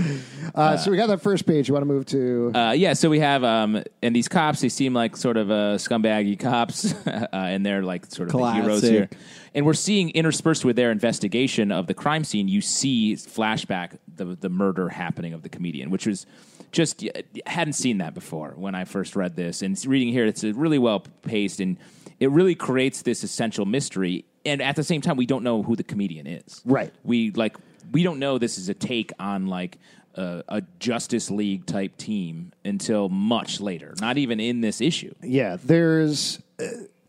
Uh, 0.53 0.77
so 0.77 0.91
we 0.91 0.97
got 0.97 1.07
that 1.07 1.21
first 1.21 1.45
page. 1.45 1.67
You 1.67 1.73
want 1.73 1.83
to 1.83 1.87
move 1.87 2.05
to? 2.07 2.51
Uh, 2.53 2.71
yeah, 2.71 2.93
so 2.93 3.09
we 3.09 3.19
have 3.19 3.43
um, 3.43 3.83
and 4.01 4.15
these 4.15 4.27
cops. 4.27 4.61
They 4.61 4.69
seem 4.69 4.93
like 4.93 5.17
sort 5.17 5.37
of 5.37 5.51
uh, 5.51 5.75
scumbaggy 5.77 6.39
cops, 6.39 6.93
uh, 7.07 7.27
and 7.31 7.65
they're 7.65 7.83
like 7.83 8.05
sort 8.05 8.29
of 8.29 8.33
the 8.33 8.51
heroes 8.53 8.81
Classic. 8.81 8.89
here. 8.89 9.09
And 9.53 9.65
we're 9.65 9.73
seeing 9.73 10.09
interspersed 10.11 10.65
with 10.65 10.75
their 10.75 10.91
investigation 10.91 11.71
of 11.71 11.87
the 11.87 11.93
crime 11.93 12.23
scene. 12.23 12.47
You 12.47 12.61
see 12.61 13.15
flashback 13.15 13.97
the 14.13 14.25
the 14.39 14.49
murder 14.49 14.89
happening 14.89 15.33
of 15.33 15.41
the 15.41 15.49
comedian, 15.49 15.89
which 15.89 16.05
was 16.05 16.25
just 16.71 17.07
hadn't 17.45 17.73
seen 17.73 17.99
that 17.99 18.13
before 18.13 18.53
when 18.55 18.75
I 18.75 18.85
first 18.85 19.15
read 19.15 19.35
this. 19.35 19.61
And 19.61 19.83
reading 19.85 20.11
here, 20.11 20.25
it's 20.25 20.43
really 20.43 20.79
well 20.79 21.01
paced, 21.21 21.59
and 21.59 21.77
it 22.19 22.31
really 22.31 22.55
creates 22.55 23.01
this 23.01 23.23
essential 23.23 23.65
mystery. 23.65 24.25
And 24.45 24.61
at 24.61 24.75
the 24.75 24.83
same 24.83 25.01
time, 25.01 25.17
we 25.17 25.25
don't 25.25 25.43
know 25.43 25.63
who 25.63 25.75
the 25.75 25.83
comedian 25.83 26.27
is. 26.27 26.61
Right. 26.65 26.93
We 27.03 27.31
like 27.31 27.57
we 27.91 28.03
don't 28.03 28.19
know 28.19 28.37
this 28.37 28.57
is 28.57 28.69
a 28.69 28.73
take 28.73 29.11
on 29.19 29.47
like 29.47 29.77
a, 30.15 30.43
a 30.47 30.61
Justice 30.79 31.29
League 31.29 31.65
type 31.65 31.97
team 31.97 32.51
until 32.63 33.09
much 33.09 33.59
later. 33.59 33.93
Not 33.99 34.17
even 34.17 34.39
in 34.39 34.61
this 34.61 34.81
issue. 34.81 35.13
Yeah, 35.21 35.57
there's 35.63 36.39
uh, 36.59 36.65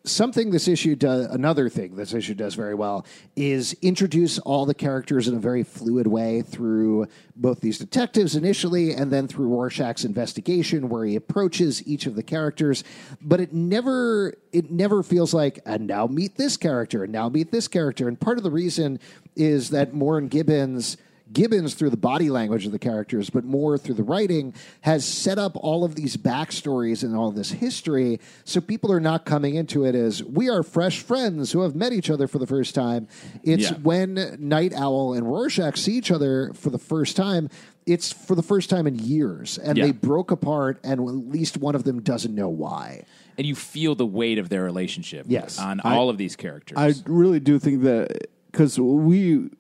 something 0.07 0.51
this 0.51 0.69
issue 0.69 0.97
does. 0.97 1.27
Another 1.27 1.69
thing 1.69 1.97
this 1.97 2.15
issue 2.15 2.35
does 2.35 2.55
very 2.55 2.75
well 2.75 3.05
is 3.35 3.77
introduce 3.83 4.39
all 4.41 4.65
the 4.67 4.75
characters 4.75 5.29
in 5.29 5.35
a 5.35 5.39
very 5.39 5.63
fluid 5.63 6.07
way 6.07 6.43
through 6.43 7.07
both 7.35 7.61
these 7.61 7.79
detectives 7.79 8.35
initially, 8.35 8.93
and 8.93 9.13
then 9.13 9.29
through 9.29 9.49
Rorschach's 9.49 10.05
investigation, 10.05 10.89
where 10.89 11.05
he 11.05 11.17
approaches 11.17 11.87
each 11.87 12.07
of 12.07 12.15
the 12.15 12.23
characters. 12.23 12.85
But 13.21 13.41
it 13.41 13.53
never 13.53 14.35
it 14.53 14.71
never 14.71 15.03
feels 15.03 15.35
like 15.35 15.59
and 15.67 15.87
now 15.87 16.07
meet 16.07 16.37
this 16.37 16.57
character 16.57 17.05
and 17.05 17.13
now 17.13 17.29
meet 17.29 17.51
this 17.51 17.69
character. 17.69 18.09
And 18.09 18.19
part 18.19 18.39
of 18.39 18.45
the 18.45 18.51
reason 18.51 18.99
is 19.35 19.71
that 19.71 19.93
Warren 19.93 20.29
Gibbons. 20.29 20.97
Gibbons, 21.33 21.75
through 21.75 21.91
the 21.91 21.97
body 21.97 22.31
language 22.31 22.67
of 22.67 22.73
the 22.73 22.79
characters, 22.79 23.31
but 23.31 23.45
more 23.45 23.77
through 23.77 23.95
the 23.97 24.03
writing, 24.05 24.55
has 24.83 25.05
set 25.05 25.39
up 25.39 25.57
all 25.57 25.85
of 25.85 25.95
these 25.95 26.17
backstories 26.17 27.03
and 27.03 27.17
all 27.17 27.31
this 27.33 27.51
history. 27.51 28.21
So 28.45 28.61
people 28.61 28.93
are 28.93 29.01
not 29.01 29.25
coming 29.25 29.55
into 29.57 29.85
it 29.85 29.95
as 29.95 30.23
we 30.23 30.49
are 30.49 30.63
fresh 30.63 31.01
friends 31.01 31.53
who 31.53 31.63
have 31.63 31.75
met 31.75 31.93
each 31.93 32.11
other 32.11 32.27
for 32.29 32.39
the 32.39 32.47
first 32.47 32.75
time. 32.75 33.09
It's 33.43 33.71
Yeah. 33.71 33.79
when 33.83 34.37
Night 34.39 34.73
Owl 34.75 35.15
and 35.15 35.27
Rorschach 35.27 35.77
see 35.77 35.95
each 35.97 36.11
other 36.11 36.53
for 36.55 36.71
the 36.71 36.79
first 36.79 37.17
time. 37.17 37.49
It's 37.87 38.13
for 38.13 38.35
the 38.35 38.43
first 38.43 38.69
time 38.69 38.87
in 38.89 38.99
years, 38.99 39.59
and 39.59 39.79
Yeah. 39.79 39.87
they 39.87 39.93
broke 39.93 40.33
apart, 40.33 40.81
and 40.83 41.01
at 41.01 41.07
least 41.07 41.57
one 41.57 41.75
of 41.77 41.85
them 41.85 42.03
doesn't 42.03 42.35
know 42.35 42.49
why. 42.49 43.05
And 43.39 43.47
you 43.47 43.55
feel 43.55 43.95
the 43.95 44.07
weight 44.07 44.39
of 44.39 44.49
their 44.49 44.65
relationship 44.65 45.27
Yes. 45.29 45.59
on 45.59 45.79
all 45.81 46.09
of 46.11 46.19
these 46.19 46.35
characters. 46.35 46.77
I 46.79 46.95
really 47.07 47.39
do 47.39 47.59
think 47.61 47.83
that 47.83 48.29
because 48.51 48.81
we 48.81 49.51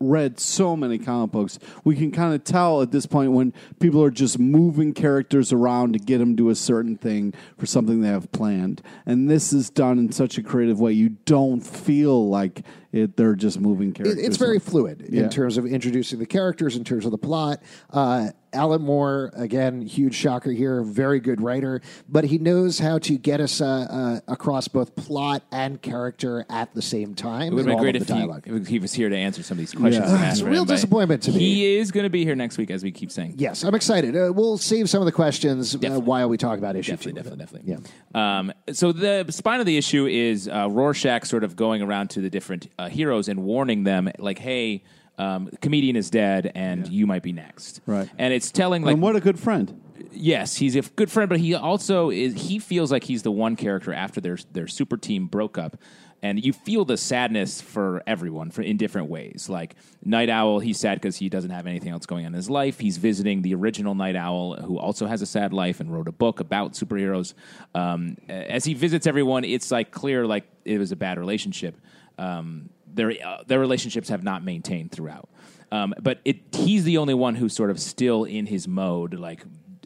read 0.00 0.38
so 0.38 0.76
many 0.76 0.98
comic 0.98 1.32
books, 1.32 1.58
we 1.84 1.96
can 1.96 2.10
kind 2.10 2.34
of 2.34 2.44
tell 2.44 2.82
at 2.82 2.92
this 2.92 3.06
point 3.06 3.32
when 3.32 3.52
people 3.80 4.02
are 4.02 4.10
just 4.10 4.38
moving 4.38 4.92
characters 4.92 5.52
around 5.52 5.92
to 5.92 5.98
get 5.98 6.18
them 6.18 6.36
to 6.36 6.50
a 6.50 6.54
certain 6.54 6.96
thing 6.96 7.34
for 7.56 7.66
something 7.66 8.00
they 8.00 8.08
have 8.08 8.30
planned. 8.32 8.82
And 9.06 9.28
this 9.28 9.52
is 9.52 9.70
done 9.70 9.98
in 9.98 10.12
such 10.12 10.38
a 10.38 10.42
creative 10.42 10.80
way. 10.80 10.92
You 10.92 11.10
don't 11.24 11.60
feel 11.60 12.28
like 12.28 12.64
it, 12.92 13.16
they're 13.16 13.34
just 13.34 13.60
moving 13.60 13.90
It, 13.90 13.94
characters. 13.96 14.24
it's 14.24 14.36
very 14.36 14.58
fluid 14.58 15.06
Yeah. 15.10 15.24
in 15.24 15.30
terms 15.30 15.56
of 15.58 15.66
introducing 15.66 16.18
the 16.18 16.26
characters, 16.26 16.76
in 16.76 16.84
terms 16.84 17.04
of 17.04 17.10
the 17.10 17.18
plot. 17.18 17.62
Uh, 17.92 18.30
Alan 18.54 18.80
Moore, 18.80 19.30
again, 19.36 19.82
huge 19.82 20.14
shocker 20.14 20.50
here, 20.50 20.82
very 20.82 21.20
good 21.20 21.42
writer, 21.42 21.82
but 22.08 22.24
he 22.24 22.38
knows 22.38 22.78
how 22.78 22.98
to 23.00 23.18
get 23.18 23.40
us 23.42 23.60
uh, 23.60 23.66
uh, 23.66 24.20
across 24.26 24.68
both 24.68 24.96
plot 24.96 25.42
and 25.52 25.82
character 25.82 26.46
at 26.48 26.72
the 26.72 26.80
same 26.80 27.14
time. 27.14 27.52
it 27.52 27.56
would 27.56 27.60
in 27.64 27.68
have 27.68 27.76
been 27.76 27.82
great 27.82 27.96
if 27.96 28.08
he, 28.08 28.52
if 28.56 28.66
he 28.68 28.78
was 28.78 28.94
here 28.94 29.10
to 29.10 29.16
answer 29.16 29.42
some 29.42 29.56
of 29.56 29.58
these 29.58 29.72
questions. 29.74 30.10
Yeah. 30.10 30.30
It's 30.30 30.40
a 30.40 30.46
real 30.46 30.62
him, 30.62 30.68
disappointment 30.68 31.22
to 31.24 31.32
me. 31.32 31.38
He 31.40 31.76
is 31.76 31.90
going 31.90 32.04
to 32.04 32.10
be 32.10 32.24
here 32.24 32.34
next 32.34 32.56
week, 32.56 32.70
as 32.70 32.82
we 32.82 32.90
keep 32.90 33.10
saying. 33.12 33.34
Yes, 33.36 33.64
I'm 33.64 33.74
excited. 33.74 34.16
Uh, 34.16 34.32
we'll 34.32 34.56
save 34.56 34.88
some 34.88 35.02
of 35.02 35.06
the 35.06 35.12
questions 35.12 35.74
uh, 35.74 36.00
while 36.00 36.30
we 36.30 36.38
talk 36.38 36.56
about 36.56 36.74
issue 36.74 36.92
Definitely, 36.92 37.20
two. 37.20 37.36
definitely, 37.36 37.62
definitely. 37.66 37.86
Yeah. 38.14 38.38
Um, 38.38 38.52
so 38.72 38.92
the 38.92 39.26
spine 39.28 39.60
of 39.60 39.66
the 39.66 39.76
issue 39.76 40.06
is 40.06 40.48
uh, 40.48 40.68
Rorschach 40.70 41.26
sort 41.26 41.44
of 41.44 41.54
going 41.54 41.82
around 41.82 42.08
to 42.10 42.22
the 42.22 42.30
different 42.30 42.68
uh, 42.78 42.88
heroes 42.88 43.28
and 43.28 43.42
warning 43.42 43.84
them, 43.84 44.10
like, 44.18 44.38
"Hey, 44.38 44.82
um, 45.18 45.50
comedian 45.60 45.96
is 45.96 46.10
dead, 46.10 46.52
and 46.54 46.88
you 46.88 47.06
might 47.06 47.22
be 47.22 47.32
next." 47.32 47.80
Right. 47.86 48.08
And 48.18 48.32
it's 48.32 48.50
telling, 48.50 48.82
like, 48.82 48.94
and 48.94 49.02
what 49.02 49.16
a 49.16 49.20
good 49.20 49.38
friend. 49.38 49.80
yes, 50.12 50.56
he's 50.56 50.76
a 50.76 50.82
good 50.82 51.10
friend, 51.10 51.28
but 51.28 51.40
he 51.40 51.54
also 51.54 52.10
is. 52.10 52.34
He 52.34 52.58
feels 52.58 52.90
like 52.92 53.04
he's 53.04 53.22
the 53.22 53.32
one 53.32 53.56
character 53.56 53.92
after 53.92 54.20
their 54.20 54.38
their 54.52 54.66
super 54.68 54.96
team 54.96 55.26
broke 55.26 55.58
up, 55.58 55.76
and 56.22 56.44
you 56.44 56.52
feel 56.52 56.84
the 56.84 56.96
sadness 56.96 57.60
for 57.60 58.02
everyone 58.06 58.50
for 58.50 58.62
in 58.62 58.76
different 58.76 59.08
ways. 59.08 59.48
Like 59.48 59.74
Night 60.04 60.28
Owl, 60.30 60.60
he's 60.60 60.78
sad 60.78 61.00
because 61.00 61.16
he 61.16 61.28
doesn't 61.28 61.50
have 61.50 61.66
anything 61.66 61.90
else 61.90 62.06
going 62.06 62.24
on 62.26 62.32
in 62.32 62.36
his 62.36 62.48
life. 62.48 62.78
He's 62.78 62.96
visiting 62.96 63.42
the 63.42 63.54
original 63.54 63.94
Night 63.94 64.16
Owl, 64.16 64.54
who 64.56 64.78
also 64.78 65.06
has 65.06 65.20
a 65.22 65.26
sad 65.26 65.52
life 65.52 65.80
and 65.80 65.92
wrote 65.92 66.08
a 66.08 66.12
book 66.12 66.40
about 66.40 66.72
superheroes. 66.74 67.34
Um, 67.74 68.16
as 68.28 68.64
he 68.64 68.74
visits 68.74 69.06
everyone, 69.06 69.44
it's 69.44 69.70
like 69.70 69.90
clear 69.90 70.26
like 70.26 70.44
it 70.64 70.78
was 70.78 70.92
a 70.92 70.96
bad 70.96 71.18
relationship. 71.18 71.76
Um, 72.18 72.70
their 72.92 73.12
uh, 73.24 73.42
their 73.46 73.60
relationships 73.60 74.08
have 74.08 74.22
not 74.22 74.42
maintained 74.44 74.90
throughout. 74.92 75.28
Um, 75.70 75.94
but 76.00 76.20
it, 76.24 76.38
he's 76.52 76.84
the 76.84 76.96
only 76.98 77.14
one 77.14 77.34
who's 77.34 77.52
sort 77.54 77.70
of 77.70 77.78
still 77.78 78.24
in 78.24 78.46
his 78.46 78.66
mode, 78.66 79.14
like 79.14 79.42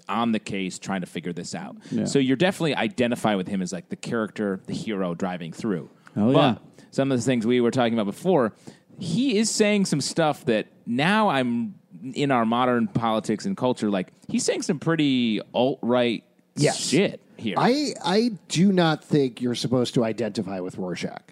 on 0.08 0.32
the 0.32 0.38
case, 0.38 0.78
trying 0.78 1.00
to 1.00 1.06
figure 1.06 1.32
this 1.32 1.54
out. 1.54 1.76
Yeah. 1.90 2.04
So 2.04 2.18
you're 2.18 2.36
definitely 2.36 2.76
identify 2.76 3.34
with 3.34 3.48
him 3.48 3.60
as 3.62 3.72
like 3.72 3.88
the 3.88 3.96
character, 3.96 4.60
the 4.66 4.74
hero 4.74 5.14
driving 5.14 5.52
through. 5.52 5.90
Oh, 6.16 6.32
but 6.32 6.38
yeah. 6.40 6.82
some 6.90 7.10
of 7.10 7.18
the 7.18 7.24
things 7.24 7.46
we 7.46 7.60
were 7.60 7.70
talking 7.72 7.94
about 7.94 8.06
before, 8.06 8.52
he 8.98 9.36
is 9.38 9.50
saying 9.50 9.86
some 9.86 10.00
stuff 10.00 10.44
that 10.44 10.68
now 10.86 11.28
I'm 11.30 11.74
in 12.14 12.30
our 12.30 12.44
modern 12.44 12.86
politics 12.88 13.44
and 13.44 13.56
culture. 13.56 13.90
Like 13.90 14.12
he's 14.28 14.44
saying 14.44 14.62
some 14.62 14.78
pretty 14.78 15.40
alt 15.52 15.78
right 15.82 16.22
Yes. 16.54 16.78
shit 16.78 17.20
here. 17.36 17.54
I 17.58 17.94
I 18.04 18.30
do 18.48 18.72
not 18.72 19.02
think 19.04 19.40
you're 19.40 19.54
supposed 19.56 19.94
to 19.94 20.04
identify 20.04 20.60
with 20.60 20.76
Rorschach. 20.78 21.22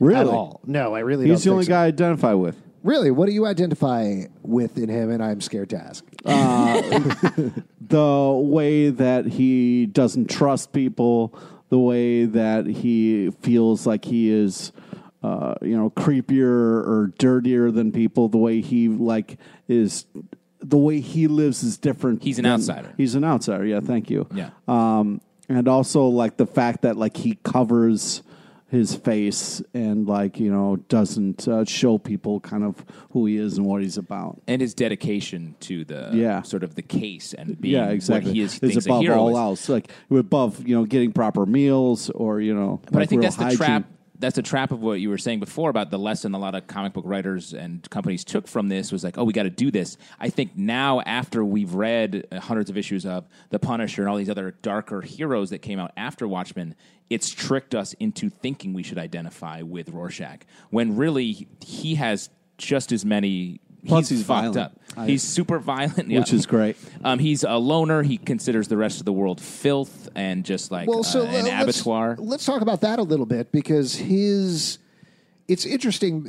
Really? 0.00 0.20
At 0.20 0.26
all. 0.34 0.60
No, 0.64 0.94
I 0.94 1.00
really 1.00 1.28
He's 1.28 1.42
the 1.42 1.46
don't 1.50 1.54
only 1.54 1.64
think 1.64 1.72
so. 1.72 1.76
guy 1.76 1.84
I 1.84 1.86
identify 1.86 2.32
with. 2.34 2.56
Really, 2.84 3.10
what 3.10 3.26
do 3.26 3.32
you 3.32 3.44
identify 3.44 4.22
with 4.42 4.78
in 4.78 4.88
him? 4.88 5.10
And 5.10 5.22
I'm 5.22 5.40
scared 5.40 5.70
to 5.70 5.76
ask. 5.76 6.04
the 7.80 8.40
way 8.44 8.90
that 8.90 9.26
he 9.26 9.86
doesn't 9.86 10.30
trust 10.30 10.72
people, 10.72 11.36
the 11.70 11.78
way 11.78 12.24
that 12.24 12.66
he 12.66 13.30
feels 13.42 13.86
like 13.86 14.04
he 14.04 14.30
is, 14.30 14.72
uh, 15.22 15.54
you 15.60 15.76
know, 15.76 15.90
creepier 15.90 16.46
or 16.86 17.12
dirtier 17.18 17.70
than 17.70 17.90
people, 17.92 18.28
the 18.28 18.38
way 18.38 18.60
he 18.60 18.88
like 18.88 19.38
is, 19.66 20.06
the 20.60 20.78
way 20.78 21.00
he 21.00 21.26
lives 21.26 21.62
is 21.62 21.78
different. 21.78 22.22
He's 22.22 22.38
an 22.38 22.44
than- 22.44 22.52
outsider. 22.52 22.94
He's 22.96 23.14
an 23.16 23.24
outsider. 23.24 23.66
Yeah, 23.66 23.80
thank 23.80 24.08
you. 24.08 24.28
Yeah. 24.32 24.50
Um, 24.68 25.20
and 25.48 25.66
also 25.66 26.04
like 26.06 26.36
the 26.36 26.46
fact 26.46 26.82
that 26.82 26.96
like 26.96 27.16
he 27.16 27.38
covers 27.42 28.22
his 28.70 28.94
face 28.94 29.62
and 29.72 30.06
like 30.06 30.38
you 30.38 30.50
know 30.52 30.76
doesn't 30.88 31.48
uh, 31.48 31.64
show 31.64 31.96
people 31.98 32.38
kind 32.40 32.62
of 32.64 32.84
who 33.12 33.24
he 33.26 33.36
is 33.36 33.56
and 33.56 33.66
what 33.66 33.80
he's 33.82 33.96
about. 33.96 34.40
and 34.46 34.60
his 34.60 34.74
dedication 34.74 35.54
to 35.60 35.84
the 35.84 36.10
Yeah. 36.12 36.42
sort 36.42 36.62
of 36.62 36.74
the 36.74 36.82
case 36.82 37.32
and 37.32 37.58
being 37.60 37.74
yeah, 37.74 37.88
exactly. 37.88 38.30
what 38.30 38.36
he 38.36 38.42
is, 38.42 38.52
It's 38.52 38.60
thinks 38.60 38.86
a 38.86 38.90
above 38.90 39.08
all 39.16 39.30
is. 39.30 39.36
else, 39.36 39.68
like 39.70 39.90
above 40.10 40.66
you 40.68 40.74
know 40.76 40.84
getting 40.84 41.12
proper 41.12 41.46
meals 41.46 42.10
or 42.10 42.40
you 42.40 42.54
know. 42.54 42.80
But 42.92 43.02
I 43.02 43.06
think 43.06 43.22
that's 43.22 43.36
the 43.36 43.44
hygiene. 43.44 43.56
trap. 43.58 43.84
That's 44.18 44.38
a 44.38 44.42
trap 44.42 44.72
of 44.72 44.80
what 44.80 45.00
you 45.00 45.10
were 45.10 45.18
saying 45.18 45.40
before 45.40 45.70
about 45.70 45.90
the 45.90 45.98
lesson 45.98 46.34
a 46.34 46.38
lot 46.38 46.54
of 46.54 46.66
comic 46.66 46.92
book 46.92 47.04
writers 47.06 47.52
and 47.52 47.88
companies 47.90 48.24
took 48.24 48.48
from 48.48 48.68
this 48.68 48.90
was 48.90 49.04
like, 49.04 49.16
oh, 49.16 49.24
we 49.24 49.32
got 49.32 49.44
to 49.44 49.50
do 49.50 49.70
this. 49.70 49.96
I 50.18 50.28
think 50.28 50.56
now, 50.56 51.00
after 51.02 51.44
we've 51.44 51.74
read 51.74 52.26
hundreds 52.32 52.68
of 52.68 52.76
issues 52.76 53.06
of 53.06 53.28
The 53.50 53.58
Punisher 53.58 54.02
and 54.02 54.10
all 54.10 54.16
these 54.16 54.30
other 54.30 54.56
darker 54.62 55.02
heroes 55.02 55.50
that 55.50 55.60
came 55.60 55.78
out 55.78 55.92
after 55.96 56.26
Watchmen, 56.26 56.74
it's 57.10 57.30
tricked 57.30 57.74
us 57.74 57.92
into 57.94 58.28
thinking 58.28 58.72
we 58.72 58.82
should 58.82 58.98
identify 58.98 59.62
with 59.62 59.90
Rorschach 59.90 60.40
when 60.70 60.96
really 60.96 61.46
he 61.64 61.94
has 61.94 62.28
just 62.58 62.92
as 62.92 63.04
many. 63.04 63.60
Plus 63.88 64.08
he's, 64.08 64.18
he's 64.18 64.26
fucked 64.26 64.54
violent. 64.54 64.56
up. 64.58 64.80
I- 64.96 65.06
he's 65.06 65.22
super 65.22 65.58
violent, 65.58 66.08
yeah. 66.08 66.20
Which 66.20 66.32
is 66.32 66.46
great. 66.46 66.76
Um, 67.04 67.20
he's 67.20 67.44
a 67.44 67.56
loner. 67.56 68.02
He 68.02 68.18
considers 68.18 68.66
the 68.66 68.76
rest 68.76 68.98
of 68.98 69.04
the 69.04 69.12
world 69.12 69.40
filth 69.40 70.08
and 70.16 70.44
just 70.44 70.72
like 70.72 70.88
well, 70.88 71.04
so 71.04 71.22
uh, 71.22 71.26
an 71.26 71.46
uh, 71.46 71.64
let's, 71.64 71.78
abattoir. 71.80 72.16
Let's 72.18 72.44
talk 72.44 72.60
about 72.60 72.80
that 72.80 72.98
a 72.98 73.02
little 73.02 73.24
bit 73.26 73.52
because 73.52 73.94
his. 73.94 74.78
It's 75.46 75.64
interesting. 75.64 76.28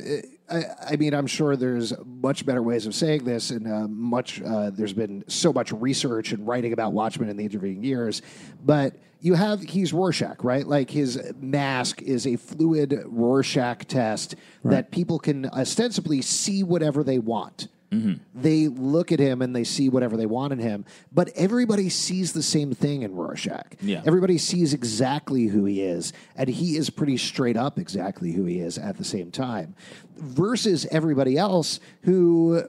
I, 0.50 0.64
I 0.90 0.96
mean, 0.96 1.14
I'm 1.14 1.26
sure 1.26 1.56
there's 1.56 1.92
much 2.04 2.44
better 2.44 2.62
ways 2.62 2.86
of 2.86 2.94
saying 2.94 3.24
this, 3.24 3.50
and 3.50 3.66
uh, 3.66 3.86
much 3.88 4.42
uh, 4.42 4.70
there's 4.70 4.92
been 4.92 5.24
so 5.28 5.52
much 5.52 5.72
research 5.72 6.32
and 6.32 6.46
writing 6.46 6.72
about 6.72 6.92
Watchmen 6.92 7.28
in 7.28 7.36
the 7.36 7.44
intervening 7.44 7.84
years. 7.84 8.22
But 8.64 8.96
you 9.20 9.34
have 9.34 9.60
he's 9.60 9.92
Rorschach, 9.92 10.42
right? 10.42 10.66
Like 10.66 10.90
his 10.90 11.32
mask 11.38 12.02
is 12.02 12.26
a 12.26 12.36
fluid 12.36 13.02
Rorschach 13.06 13.84
test 13.86 14.34
that 14.64 14.90
people 14.90 15.18
can 15.18 15.46
ostensibly 15.46 16.22
see 16.22 16.62
whatever 16.62 17.04
they 17.04 17.18
want. 17.18 17.68
Mm-hmm. 17.90 18.40
They 18.40 18.68
look 18.68 19.10
at 19.10 19.18
him 19.18 19.42
and 19.42 19.54
they 19.54 19.64
see 19.64 19.88
whatever 19.88 20.16
they 20.16 20.26
want 20.26 20.52
in 20.52 20.60
him, 20.60 20.84
but 21.12 21.30
everybody 21.34 21.88
sees 21.88 22.32
the 22.32 22.42
same 22.42 22.72
thing 22.72 23.02
in 23.02 23.14
Rorschach. 23.16 23.74
Yeah. 23.80 24.02
Everybody 24.06 24.38
sees 24.38 24.72
exactly 24.72 25.46
who 25.46 25.64
he 25.64 25.82
is, 25.82 26.12
and 26.36 26.48
he 26.48 26.76
is 26.76 26.88
pretty 26.88 27.16
straight 27.16 27.56
up 27.56 27.78
exactly 27.78 28.32
who 28.32 28.44
he 28.44 28.60
is 28.60 28.78
at 28.78 28.96
the 28.96 29.04
same 29.04 29.30
time, 29.30 29.74
versus 30.16 30.86
everybody 30.90 31.36
else 31.36 31.80
who 32.02 32.62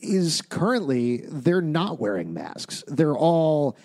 is 0.00 0.42
currently 0.42 1.18
they're 1.28 1.60
not 1.60 1.98
wearing 1.98 2.32
masks. 2.32 2.84
They're 2.86 3.16
all 3.16 3.76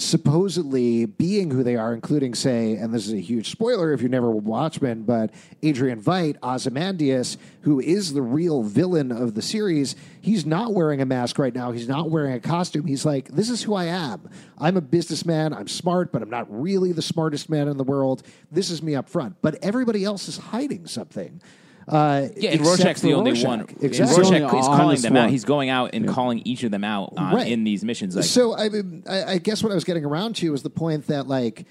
supposedly 0.00 1.06
being 1.06 1.50
who 1.50 1.62
they 1.62 1.76
are, 1.76 1.92
including, 1.92 2.34
say, 2.34 2.74
and 2.74 2.92
this 2.92 3.06
is 3.06 3.12
a 3.12 3.20
huge 3.20 3.50
spoiler 3.50 3.92
if 3.92 4.02
you 4.02 4.08
never 4.08 4.30
Watchmen, 4.30 5.02
but 5.02 5.30
Adrian 5.62 6.00
Veidt, 6.00 6.36
Ozymandias, 6.42 7.38
who 7.62 7.80
is 7.80 8.12
the 8.12 8.22
real 8.22 8.62
villain 8.62 9.10
of 9.10 9.34
the 9.34 9.42
series, 9.42 9.96
he's 10.20 10.46
not 10.46 10.74
wearing 10.74 11.00
a 11.00 11.06
mask 11.06 11.38
right 11.38 11.54
now. 11.54 11.72
He's 11.72 11.88
not 11.88 12.10
wearing 12.10 12.34
a 12.34 12.40
costume. 12.40 12.86
He's 12.86 13.04
like, 13.04 13.28
this 13.28 13.50
is 13.50 13.62
who 13.62 13.74
I 13.74 13.84
am. 13.84 14.28
I'm 14.58 14.76
a 14.76 14.80
businessman. 14.80 15.52
I'm 15.52 15.68
smart, 15.68 16.12
but 16.12 16.22
I'm 16.22 16.30
not 16.30 16.46
really 16.48 16.92
the 16.92 17.02
smartest 17.02 17.50
man 17.50 17.68
in 17.68 17.76
the 17.76 17.84
world. 17.84 18.22
This 18.50 18.70
is 18.70 18.82
me 18.82 18.94
up 18.94 19.08
front. 19.08 19.36
But 19.42 19.58
everybody 19.62 20.04
else 20.04 20.28
is 20.28 20.38
hiding 20.38 20.86
something. 20.86 21.40
Uh, 21.88 22.28
Yeah, 22.36 22.50
and 22.50 22.60
except 22.60 22.64
Rorschach's 22.64 23.00
the 23.00 23.14
only 23.14 23.30
Rorschach. 23.32 23.46
one. 23.46 23.60
Exactly. 23.80 23.88
He's 23.88 24.00
Rorschach 24.00 24.24
only 24.24 24.58
is 24.58 24.66
calling 24.66 24.80
honest 24.80 25.02
them 25.04 25.16
out. 25.16 25.30
He's 25.30 25.44
going 25.44 25.70
out 25.70 25.90
and 25.94 26.08
calling 26.08 26.42
each 26.44 26.62
of 26.64 26.70
them 26.72 26.82
out 26.84 27.12
on, 27.16 27.34
Right. 27.34 27.46
in 27.50 27.64
these 27.64 27.84
missions. 27.84 28.16
Like, 28.16 28.24
so 28.24 28.56
I, 28.56 28.68
mean, 28.68 29.04
I, 29.08 29.24
I 29.34 29.38
guess 29.38 29.62
what 29.62 29.70
I 29.70 29.74
was 29.76 29.84
getting 29.84 30.04
around 30.04 30.34
to 30.36 30.50
was 30.50 30.62
the 30.62 30.70
point 30.70 31.06
that 31.06 31.28
like 31.28 31.64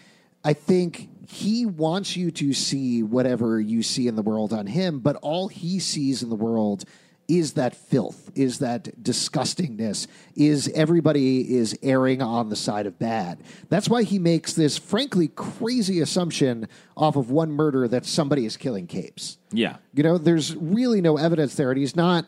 I 0.44 0.54
think 0.54 1.10
he 1.28 1.66
wants 1.66 2.16
you 2.16 2.32
to 2.32 2.54
see 2.54 3.02
whatever 3.04 3.60
you 3.60 3.82
see 3.84 4.08
in 4.08 4.16
the 4.16 4.22
world 4.22 4.54
on 4.54 4.68
him, 4.68 5.00
but 5.00 5.16
all 5.18 5.48
he 5.48 5.80
sees 5.80 6.22
in 6.24 6.30
the 6.30 6.36
world 6.36 6.86
is 7.28 7.54
that 7.54 7.76
filth, 7.76 8.32
is 8.36 8.60
that 8.60 9.02
disgustingness, 9.02 10.08
is 10.36 10.70
everybody 10.76 11.56
is 11.56 11.78
erring 11.82 12.22
on 12.22 12.50
the 12.50 12.56
side 12.56 12.86
of 12.86 13.00
bad. 13.00 13.40
That's 13.70 13.90
why 13.90 14.04
he 14.04 14.20
makes 14.20 14.54
this 14.54 14.78
frankly 14.78 15.30
crazy 15.30 16.00
assumption 16.02 16.68
off 16.96 17.16
of 17.16 17.32
one 17.32 17.52
murder 17.52 17.88
that 17.88 18.06
somebody 18.06 18.46
is 18.46 18.58
killing 18.58 18.88
capes. 18.88 19.38
yeah. 19.52 19.78
You 19.94 20.04
know, 20.04 20.18
there's 20.18 20.56
really 20.56 21.02
no 21.02 21.18
evidence 21.18 21.56
there, 21.56 21.72
and 21.72 21.80
he's 21.80 21.96
not 21.96 22.26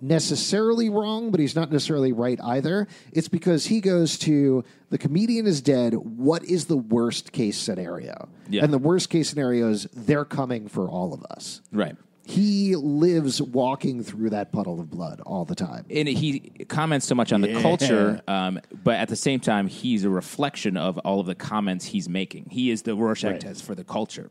necessarily 0.00 0.88
wrong, 0.88 1.30
but 1.30 1.40
he's 1.40 1.56
not 1.56 1.72
necessarily 1.72 2.12
right 2.12 2.38
either. 2.42 2.86
It's 3.12 3.28
because 3.28 3.66
he 3.66 3.80
goes 3.80 4.18
to 4.20 4.64
the 4.90 4.98
comedian 4.98 5.46
is 5.46 5.60
dead. 5.60 5.94
What 5.94 6.44
is 6.44 6.66
the 6.66 6.76
worst 6.76 7.32
case 7.32 7.58
scenario? 7.58 8.28
Yeah. 8.48 8.64
And 8.64 8.72
the 8.72 8.78
worst 8.78 9.10
case 9.10 9.28
scenario 9.28 9.68
is 9.70 9.88
they're 9.92 10.24
coming 10.24 10.68
for 10.68 10.88
all 10.88 11.12
of 11.12 11.24
us. 11.24 11.60
Right. 11.72 11.96
He 12.28 12.76
lives 12.76 13.40
walking 13.40 14.02
through 14.02 14.28
that 14.30 14.52
puddle 14.52 14.80
of 14.80 14.90
blood 14.90 15.22
all 15.24 15.46
the 15.46 15.54
time. 15.54 15.86
and 15.90 16.06
he 16.06 16.40
comments 16.68 17.06
so 17.06 17.14
much 17.14 17.32
on 17.32 17.40
the 17.40 17.54
culture, 17.62 18.20
um, 18.28 18.60
but 18.84 18.96
at 18.96 19.08
the 19.08 19.16
same 19.16 19.40
time, 19.40 19.66
he's 19.66 20.04
a 20.04 20.10
reflection 20.10 20.76
of 20.76 20.98
all 20.98 21.20
of 21.20 21.26
the 21.26 21.34
comments 21.34 21.86
he's 21.86 22.06
making. 22.06 22.46
He 22.50 22.70
is 22.70 22.82
the 22.82 22.94
Rorschach 22.94 23.30
Right. 23.32 23.40
test 23.40 23.64
for 23.64 23.74
the 23.74 23.82
culture. 23.82 24.30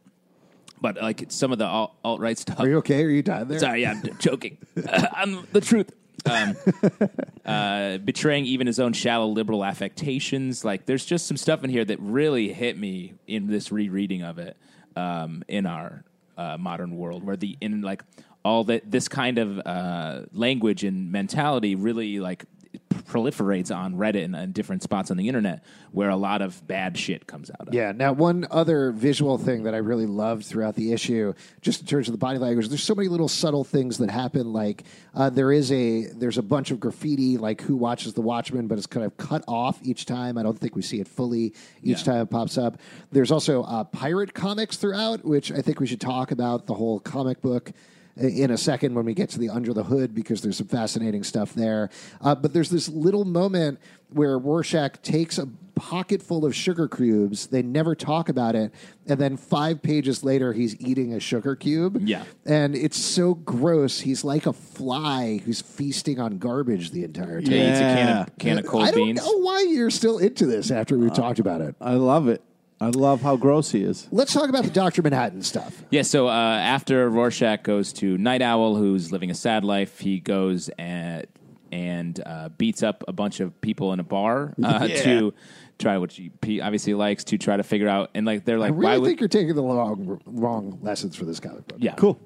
But 0.79 0.97
like 1.01 1.25
some 1.29 1.51
of 1.51 1.57
the 1.57 1.65
alt 1.65 2.19
right 2.19 2.37
stuff. 2.37 2.59
Are 2.59 2.69
you 2.69 2.77
okay? 2.77 3.03
Are 3.03 3.09
you 3.09 3.23
dying 3.23 3.47
there? 3.47 3.57
Sorry, 3.57 3.81
yeah, 3.81 3.91
I'm 3.93 4.17
joking. 4.19 4.59
I'm 5.13 5.47
the 5.51 5.61
truth. 5.61 5.91
Um, 6.29 6.55
uh, 7.45 7.97
betraying 7.97 8.45
even 8.45 8.67
his 8.67 8.79
own 8.79 8.93
shallow 8.93 9.25
liberal 9.27 9.65
affectations. 9.65 10.63
Like, 10.63 10.85
there's 10.85 11.03
just 11.05 11.25
some 11.25 11.37
stuff 11.37 11.63
in 11.63 11.71
here 11.71 11.83
that 11.85 11.99
really 11.99 12.53
hit 12.53 12.77
me 12.77 13.13
in 13.25 13.47
this 13.47 13.71
rereading 13.71 14.21
of 14.21 14.37
it 14.37 14.55
um, 14.95 15.43
in 15.47 15.65
our 15.65 16.03
uh, 16.37 16.57
modern 16.57 16.95
world, 16.97 17.23
where 17.23 17.37
the 17.37 17.57
in 17.61 17.81
like 17.81 18.03
all 18.43 18.63
that 18.65 18.89
this 18.89 19.07
kind 19.07 19.37
of 19.37 19.59
uh, 19.65 20.21
language 20.31 20.83
and 20.83 21.11
mentality 21.11 21.75
really 21.75 22.19
like 22.19 22.45
proliferates 22.89 23.75
on 23.75 23.95
Reddit 23.95 24.25
and, 24.25 24.35
and 24.35 24.53
different 24.53 24.83
spots 24.83 25.11
on 25.11 25.17
the 25.17 25.27
internet, 25.27 25.63
where 25.91 26.09
a 26.09 26.15
lot 26.15 26.41
of 26.41 26.65
bad 26.67 26.97
shit 26.97 27.25
comes 27.27 27.49
out 27.59 27.67
of. 27.69 27.73
Yeah. 27.73 27.91
Now, 27.93 28.13
one 28.13 28.47
other 28.51 28.91
visual 28.91 29.37
thing 29.37 29.63
that 29.63 29.73
I 29.73 29.77
really 29.77 30.05
loved 30.05 30.45
throughout 30.45 30.75
the 30.75 30.93
issue, 30.93 31.33
just 31.61 31.81
in 31.81 31.87
terms 31.87 32.07
of 32.07 32.11
the 32.13 32.17
body 32.17 32.37
language, 32.39 32.67
there's 32.69 32.83
so 32.83 32.95
many 32.95 33.07
little 33.07 33.27
subtle 33.27 33.63
things 33.63 33.97
that 33.99 34.09
happen. 34.09 34.51
Like 34.53 34.83
uh, 35.15 35.29
there 35.29 35.51
is 35.51 35.71
a 35.71 36.05
there's 36.07 36.37
a 36.37 36.43
bunch 36.43 36.71
of 36.71 36.79
graffiti, 36.79 37.37
like 37.37 37.61
who 37.61 37.75
watches 37.75 38.13
the 38.13 38.21
Watchmen, 38.21 38.67
but 38.67 38.77
it's 38.77 38.87
kind 38.87 39.05
of 39.05 39.15
cut 39.17 39.43
off 39.47 39.79
each 39.83 40.05
time. 40.05 40.37
I 40.37 40.43
don't 40.43 40.57
think 40.57 40.75
we 40.75 40.81
see 40.81 40.99
it 40.99 41.07
fully 41.07 41.53
each 41.83 41.99
Yeah. 41.99 42.13
time 42.13 42.21
it 42.21 42.29
pops 42.29 42.57
up. 42.57 42.77
There's 43.11 43.31
also 43.31 43.63
uh, 43.63 43.83
pirate 43.85 44.33
comics 44.33 44.77
throughout, 44.77 45.23
which 45.25 45.51
I 45.51 45.61
think 45.61 45.79
we 45.79 45.87
should 45.87 46.01
talk 46.01 46.31
about 46.31 46.65
the 46.67 46.73
whole 46.73 46.99
comic 46.99 47.41
book 47.41 47.71
in 48.19 48.51
a 48.51 48.57
second 48.57 48.93
when 48.93 49.05
we 49.05 49.13
get 49.13 49.29
to 49.29 49.39
the 49.39 49.49
under 49.49 49.73
the 49.73 49.83
hood 49.83 50.13
because 50.13 50.41
there's 50.41 50.57
some 50.57 50.67
fascinating 50.67 51.23
stuff 51.23 51.53
there. 51.53 51.89
Uh, 52.21 52.35
but 52.35 52.53
there's 52.53 52.69
this 52.69 52.89
little 52.89 53.25
moment 53.25 53.79
where 54.09 54.37
Rorschach 54.39 55.01
takes 55.01 55.37
a 55.37 55.47
pocket 55.75 56.21
full 56.23 56.45
of 56.45 56.55
sugar 56.55 56.87
cubes. 56.87 57.47
They 57.47 57.61
never 57.61 57.93
talk 57.93 58.29
about 58.29 58.55
it, 58.55 58.73
and 59.05 59.19
then 59.19 59.37
five 59.37 59.81
pages 59.81 60.23
later, 60.23 60.53
he's 60.53 60.79
eating 60.81 61.13
a 61.13 61.19
sugar 61.19 61.55
cube. 61.55 61.99
Yeah. 62.01 62.23
and 62.45 62.75
it's 62.75 62.97
so 62.97 63.35
gross. 63.35 63.99
He's 63.99 64.23
like 64.23 64.45
a 64.45 64.53
fly 64.53 65.41
who's 65.45 65.61
feasting 65.61 66.19
on 66.19 66.37
garbage 66.39 66.91
the 66.91 67.03
entire 67.03 67.41
time. 67.41 67.51
Yeah, 67.51 67.63
he 67.63 67.69
eats 67.69 67.79
a 67.79 67.81
can 67.81 68.17
of, 68.17 68.37
can 68.37 68.59
of 68.59 68.65
cold 68.65 68.93
beans 68.95 69.19
I 69.19 69.23
don't 69.23 69.39
know 69.39 69.45
why 69.45 69.61
you're 69.69 69.91
still 69.91 70.17
into 70.17 70.45
this 70.45 70.71
after 70.71 70.97
we've 70.97 71.13
talked 71.13 71.39
about 71.39 71.61
it. 71.61 71.75
I 71.79 71.93
love 71.93 72.27
it. 72.27 72.41
I 72.79 72.89
love 72.89 73.21
how 73.21 73.37
gross 73.37 73.71
he 73.71 73.81
is. 73.81 74.07
Let's 74.11 74.33
talk 74.33 74.49
about 74.49 74.63
the 74.63 74.69
Doctor 74.69 75.01
Manhattan 75.01 75.41
stuff. 75.41 75.83
Yeah, 75.89 76.03
so 76.03 76.27
uh, 76.27 76.31
after 76.31 77.09
Rorschach 77.09 77.63
goes 77.63 77.91
to 77.93 78.17
Night 78.17 78.41
Owl, 78.41 78.75
who's 78.75 79.11
living 79.11 79.31
a 79.31 79.35
sad 79.35 79.63
life, 79.63 79.99
he 79.99 80.19
goes 80.19 80.69
and 80.77 81.25
and 81.71 82.21
uh, 82.25 82.49
beats 82.49 82.83
up 82.83 83.03
a 83.07 83.11
bunch 83.11 83.39
of 83.39 83.59
people 83.61 83.91
in 83.93 83.99
a 83.99 84.03
bar 84.03 84.53
uh, 84.63 84.87
to 84.87 85.33
try 85.79 85.97
what 85.97 86.11
he 86.11 86.31
he 86.45 86.61
obviously 86.61 86.93
likes 86.93 87.23
to 87.25 87.37
try 87.37 87.57
to 87.57 87.63
figure 87.63 87.89
out. 87.89 88.11
And 88.13 88.25
like 88.25 88.45
they're 88.45 88.57
I 88.57 88.59
like, 88.59 88.71
really 88.71 88.83
why 88.83 88.97
would 88.97 89.07
think 89.07 89.19
you're 89.19 89.29
taking 89.29 89.55
the 89.55 89.63
wrong 89.63 90.21
wrong 90.25 90.79
lessons 90.81 91.15
for 91.15 91.25
this 91.25 91.39
comic 91.39 91.67
book. 91.67 91.77
yeah 91.81 91.95
Cool. 91.95 92.19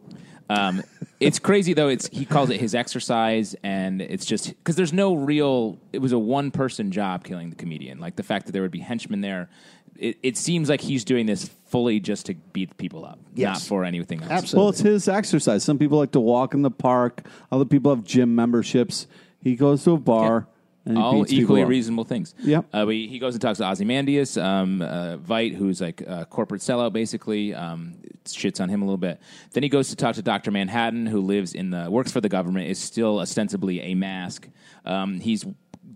Um, 0.49 0.83
it's 1.21 1.39
crazy 1.39 1.73
though. 1.73 1.87
It's 1.87 2.09
he 2.09 2.25
calls 2.25 2.49
it 2.49 2.59
his 2.59 2.75
exercise, 2.75 3.55
and 3.63 4.01
it's 4.01 4.25
just 4.25 4.49
because 4.49 4.75
there's 4.75 4.91
no 4.91 5.15
real. 5.15 5.79
It 5.93 5.99
was 5.99 6.11
a 6.11 6.19
one 6.19 6.51
person 6.51 6.91
job 6.91 7.23
killing 7.23 7.51
the 7.51 7.55
comedian. 7.55 7.99
Like 7.99 8.17
the 8.17 8.23
fact 8.23 8.47
that 8.47 8.51
there 8.51 8.61
would 8.61 8.71
be 8.71 8.79
henchmen 8.79 9.21
there. 9.21 9.49
It, 9.97 10.17
it 10.23 10.37
seems 10.37 10.69
like 10.69 10.81
he's 10.81 11.03
doing 11.03 11.25
this 11.25 11.49
fully 11.67 11.99
just 11.99 12.25
to 12.25 12.33
beat 12.33 12.75
people 12.77 13.05
up, 13.05 13.19
not 13.35 13.61
for 13.61 13.85
anything 13.85 14.21
else. 14.21 14.31
Absolutely. 14.31 14.59
Well, 14.59 14.69
it's 14.69 14.79
his 14.79 15.07
exercise. 15.07 15.63
Some 15.63 15.77
people 15.77 15.97
like 15.97 16.11
to 16.11 16.19
walk 16.19 16.53
in 16.53 16.63
the 16.63 16.71
park. 16.71 17.25
Other 17.51 17.65
people 17.65 17.93
have 17.93 18.03
gym 18.03 18.35
memberships. 18.35 19.07
He 19.41 19.55
goes 19.55 19.83
to 19.83 19.91
a 19.91 19.97
bar 19.97 20.47
and 20.85 20.97
he 20.97 21.03
all 21.03 21.13
beats 21.13 21.31
people 21.31 21.43
equally 21.43 21.63
up. 21.63 21.69
reasonable 21.69 22.03
things. 22.03 22.33
Yep. 22.39 22.65
Uh, 22.73 22.85
but 22.85 22.93
he 22.93 23.07
he 23.07 23.19
goes 23.19 23.35
and 23.35 23.41
talks 23.41 23.59
to 23.59 23.69
Ozymandias, 23.69 24.37
um, 24.37 24.81
uh, 24.81 25.17
Veidt, 25.17 25.55
who's 25.55 25.81
like 25.81 26.01
a 26.01 26.25
corporate 26.29 26.61
sellout, 26.61 26.93
basically. 26.93 27.53
Um, 27.53 27.95
shits 28.25 28.61
on 28.61 28.69
him 28.69 28.81
a 28.81 28.85
little 28.85 28.97
bit. 28.97 29.19
Then 29.53 29.63
he 29.63 29.69
goes 29.69 29.89
to 29.89 29.95
talk 29.95 30.15
to 30.15 30.21
Doctor 30.21 30.51
Manhattan, 30.51 31.05
who 31.07 31.21
lives 31.21 31.53
in 31.53 31.71
the 31.71 31.89
works 31.89 32.11
for 32.11 32.21
the 32.21 32.29
government, 32.29 32.69
is 32.69 32.79
still 32.79 33.19
ostensibly 33.19 33.81
a 33.81 33.95
mask. 33.95 34.47
Um, 34.85 35.19
he's 35.19 35.45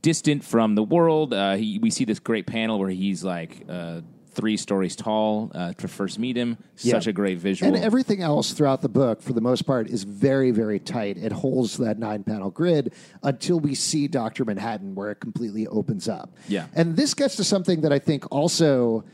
distant 0.06 0.44
from 0.44 0.76
the 0.76 0.84
world. 0.84 1.34
Uh, 1.34 1.56
he, 1.56 1.80
we 1.80 1.90
see 1.90 2.06
this 2.06 2.20
great 2.20 2.46
panel 2.46 2.78
where 2.80 2.90
he's 2.90 3.24
like. 3.24 3.66
Uh, 3.68 4.02
Three 4.30 4.58
stories 4.58 4.98
tall 4.98 5.50
uh, 5.56 5.72
to 5.76 5.88
first 5.88 6.20
meet 6.20 6.36
him. 6.36 6.58
Such 6.76 7.08
a 7.08 7.14
great 7.14 7.38
visual. 7.38 7.74
And 7.74 7.82
everything 7.82 8.22
else 8.22 8.52
throughout 8.52 8.82
the 8.82 8.90
book, 8.90 9.22
for 9.22 9.32
the 9.32 9.40
most 9.40 9.62
part, 9.62 9.88
is 9.88 10.04
very, 10.04 10.52
very 10.52 10.78
tight. 10.78 11.16
It 11.16 11.32
holds 11.32 11.78
that 11.78 12.00
nine 12.00 12.26
panel 12.26 12.52
grid 12.52 12.94
until 13.24 13.62
we 13.62 13.76
see 13.76 14.10
Dr. 14.10 14.44
Manhattan, 14.44 14.94
where 14.94 15.10
it 15.10 15.22
completely 15.22 15.68
opens 15.68 16.10
up. 16.10 16.36
Yeah. 16.50 16.68
And 16.76 16.98
this 16.98 17.14
gets 17.14 17.38
to 17.38 17.46
something 17.46 17.80
that 17.80 17.94
I 17.94 18.00
think 18.00 18.30
also, 18.30 19.06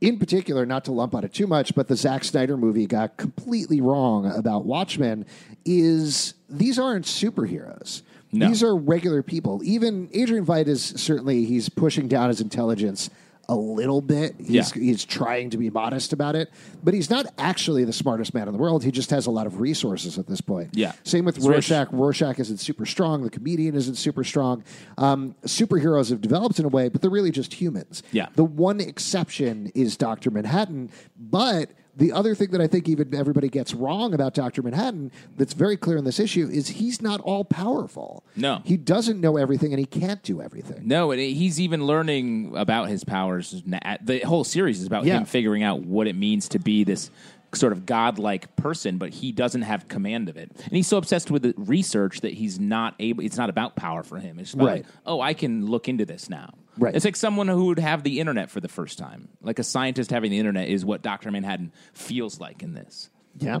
in 0.00 0.18
particular, 0.18 0.64
not 0.64 0.86
to 0.86 0.92
lump 0.92 1.14
on 1.14 1.22
it 1.22 1.34
too 1.34 1.46
much, 1.46 1.74
but 1.74 1.88
the 1.88 1.96
Zack 1.96 2.24
Snyder 2.24 2.56
movie 2.56 2.86
got 2.86 3.18
completely 3.18 3.82
wrong 3.82 4.24
about 4.24 4.64
Watchmen 4.64 5.26
is 5.66 6.32
these 6.48 6.78
aren't 6.78 7.04
superheroes. 7.04 8.00
No. 8.32 8.48
These 8.48 8.62
are 8.62 8.74
regular 8.74 9.22
people. 9.22 9.60
Even 9.62 10.08
Adrian 10.12 10.46
Veidt 10.46 10.66
is 10.66 10.82
certainly, 10.82 11.44
he's 11.44 11.68
pushing 11.68 12.08
down 12.08 12.28
his 12.28 12.40
intelligence 12.40 13.10
a 13.48 13.54
little 13.56 14.00
bit. 14.00 14.36
He's, 14.38 14.50
Yeah. 14.74 14.82
he's 14.82 15.04
trying 15.04 15.50
to 15.50 15.58
be 15.58 15.68
modest 15.68 16.12
about 16.14 16.36
it, 16.36 16.48
but 16.82 16.94
he's 16.94 17.10
not 17.10 17.26
actually 17.36 17.84
the 17.84 17.92
smartest 17.92 18.32
man 18.32 18.46
in 18.48 18.54
the 18.54 18.58
world. 18.58 18.84
He 18.84 18.90
just 18.90 19.10
has 19.10 19.26
a 19.26 19.30
lot 19.30 19.46
of 19.46 19.60
resources 19.60 20.16
at 20.18 20.26
this 20.28 20.40
point. 20.40 20.70
Yeah. 20.72 20.92
Same 21.02 21.24
with 21.26 21.36
He's 21.36 21.46
rich. 21.46 21.68
Rorschach. 21.68 21.88
Rorschach 21.92 22.38
isn't 22.38 22.58
super 22.58 22.86
strong. 22.86 23.22
The 23.22 23.30
comedian 23.30 23.74
isn't 23.74 23.96
super 23.96 24.24
strong. 24.24 24.62
Um, 24.96 25.34
superheroes 25.44 26.08
have 26.10 26.20
developed 26.22 26.58
in 26.58 26.64
a 26.64 26.68
way, 26.68 26.88
but 26.88 27.02
they're 27.02 27.10
really 27.10 27.32
just 27.32 27.52
humans. 27.52 28.02
Yeah. 28.12 28.28
The 28.36 28.44
one 28.44 28.80
exception 28.80 29.70
is 29.74 29.96
Dr. 29.98 30.30
Manhattan, 30.30 30.90
but 31.18 31.70
The 31.96 32.12
other 32.12 32.34
thing 32.34 32.50
that 32.52 32.60
I 32.60 32.66
think 32.66 32.88
even 32.88 33.14
everybody 33.14 33.48
gets 33.48 33.74
wrong 33.74 34.14
about 34.14 34.32
Dr. 34.32 34.62
Manhattan 34.62 35.12
that's 35.36 35.52
very 35.52 35.76
clear 35.76 35.98
in 35.98 36.04
this 36.04 36.18
issue 36.18 36.48
is 36.50 36.68
he's 36.68 37.02
not 37.02 37.20
all 37.20 37.44
powerful. 37.44 38.24
No. 38.34 38.62
He 38.64 38.78
doesn't 38.78 39.20
know 39.20 39.36
everything 39.36 39.72
and 39.72 39.78
he 39.78 39.84
can't 39.84 40.22
do 40.22 40.40
everything. 40.40 40.88
No, 40.88 41.10
and 41.10 41.20
he's 41.20 41.60
even 41.60 41.86
learning 41.86 42.52
about 42.56 42.88
his 42.88 43.04
powers. 43.04 43.62
The 44.02 44.20
whole 44.24 44.44
series 44.44 44.80
is 44.80 44.86
about 44.86 45.04
Yeah. 45.04 45.18
him 45.18 45.26
figuring 45.26 45.62
out 45.62 45.80
what 45.84 46.06
it 46.06 46.16
means 46.16 46.48
to 46.50 46.58
be 46.58 46.82
this 46.84 47.10
sort 47.54 47.72
of 47.72 47.84
godlike 47.86 48.54
person, 48.56 48.96
but 48.98 49.10
he 49.10 49.30
doesn't 49.32 49.62
have 49.62 49.86
command 49.88 50.28
of 50.28 50.36
it. 50.36 50.50
And 50.64 50.72
he's 50.72 50.86
so 50.86 50.96
obsessed 50.96 51.30
with 51.30 51.42
the 51.42 51.54
research 51.56 52.22
that 52.22 52.32
he's 52.32 52.58
not 52.58 52.94
able. 52.98 53.22
It's 53.24 53.36
not 53.36 53.50
about 53.50 53.76
power 53.76 54.02
for 54.02 54.18
him. 54.18 54.38
It's 54.38 54.54
about 54.54 54.66
Right. 54.66 54.84
like, 54.84 54.86
oh, 55.06 55.20
I 55.20 55.34
can 55.34 55.66
look 55.66 55.88
into 55.88 56.04
this 56.06 56.30
now. 56.30 56.54
Right. 56.78 56.94
It's 56.96 57.04
like 57.04 57.16
someone 57.16 57.48
who 57.48 57.66
would 57.66 57.78
have 57.78 58.02
the 58.02 58.20
internet 58.20 58.50
for 58.50 58.60
the 58.60 58.68
first 58.68 58.98
time. 58.98 59.28
Like 59.42 59.58
a 59.58 59.64
scientist 59.64 60.10
having 60.10 60.30
the 60.30 60.38
internet 60.38 60.68
is 60.68 60.84
what 60.84 61.02
Doctor 61.02 61.30
Manhattan 61.30 61.72
feels 61.92 62.40
like 62.40 62.62
in 62.62 62.72
this. 62.72 63.10
Yeah. 63.38 63.58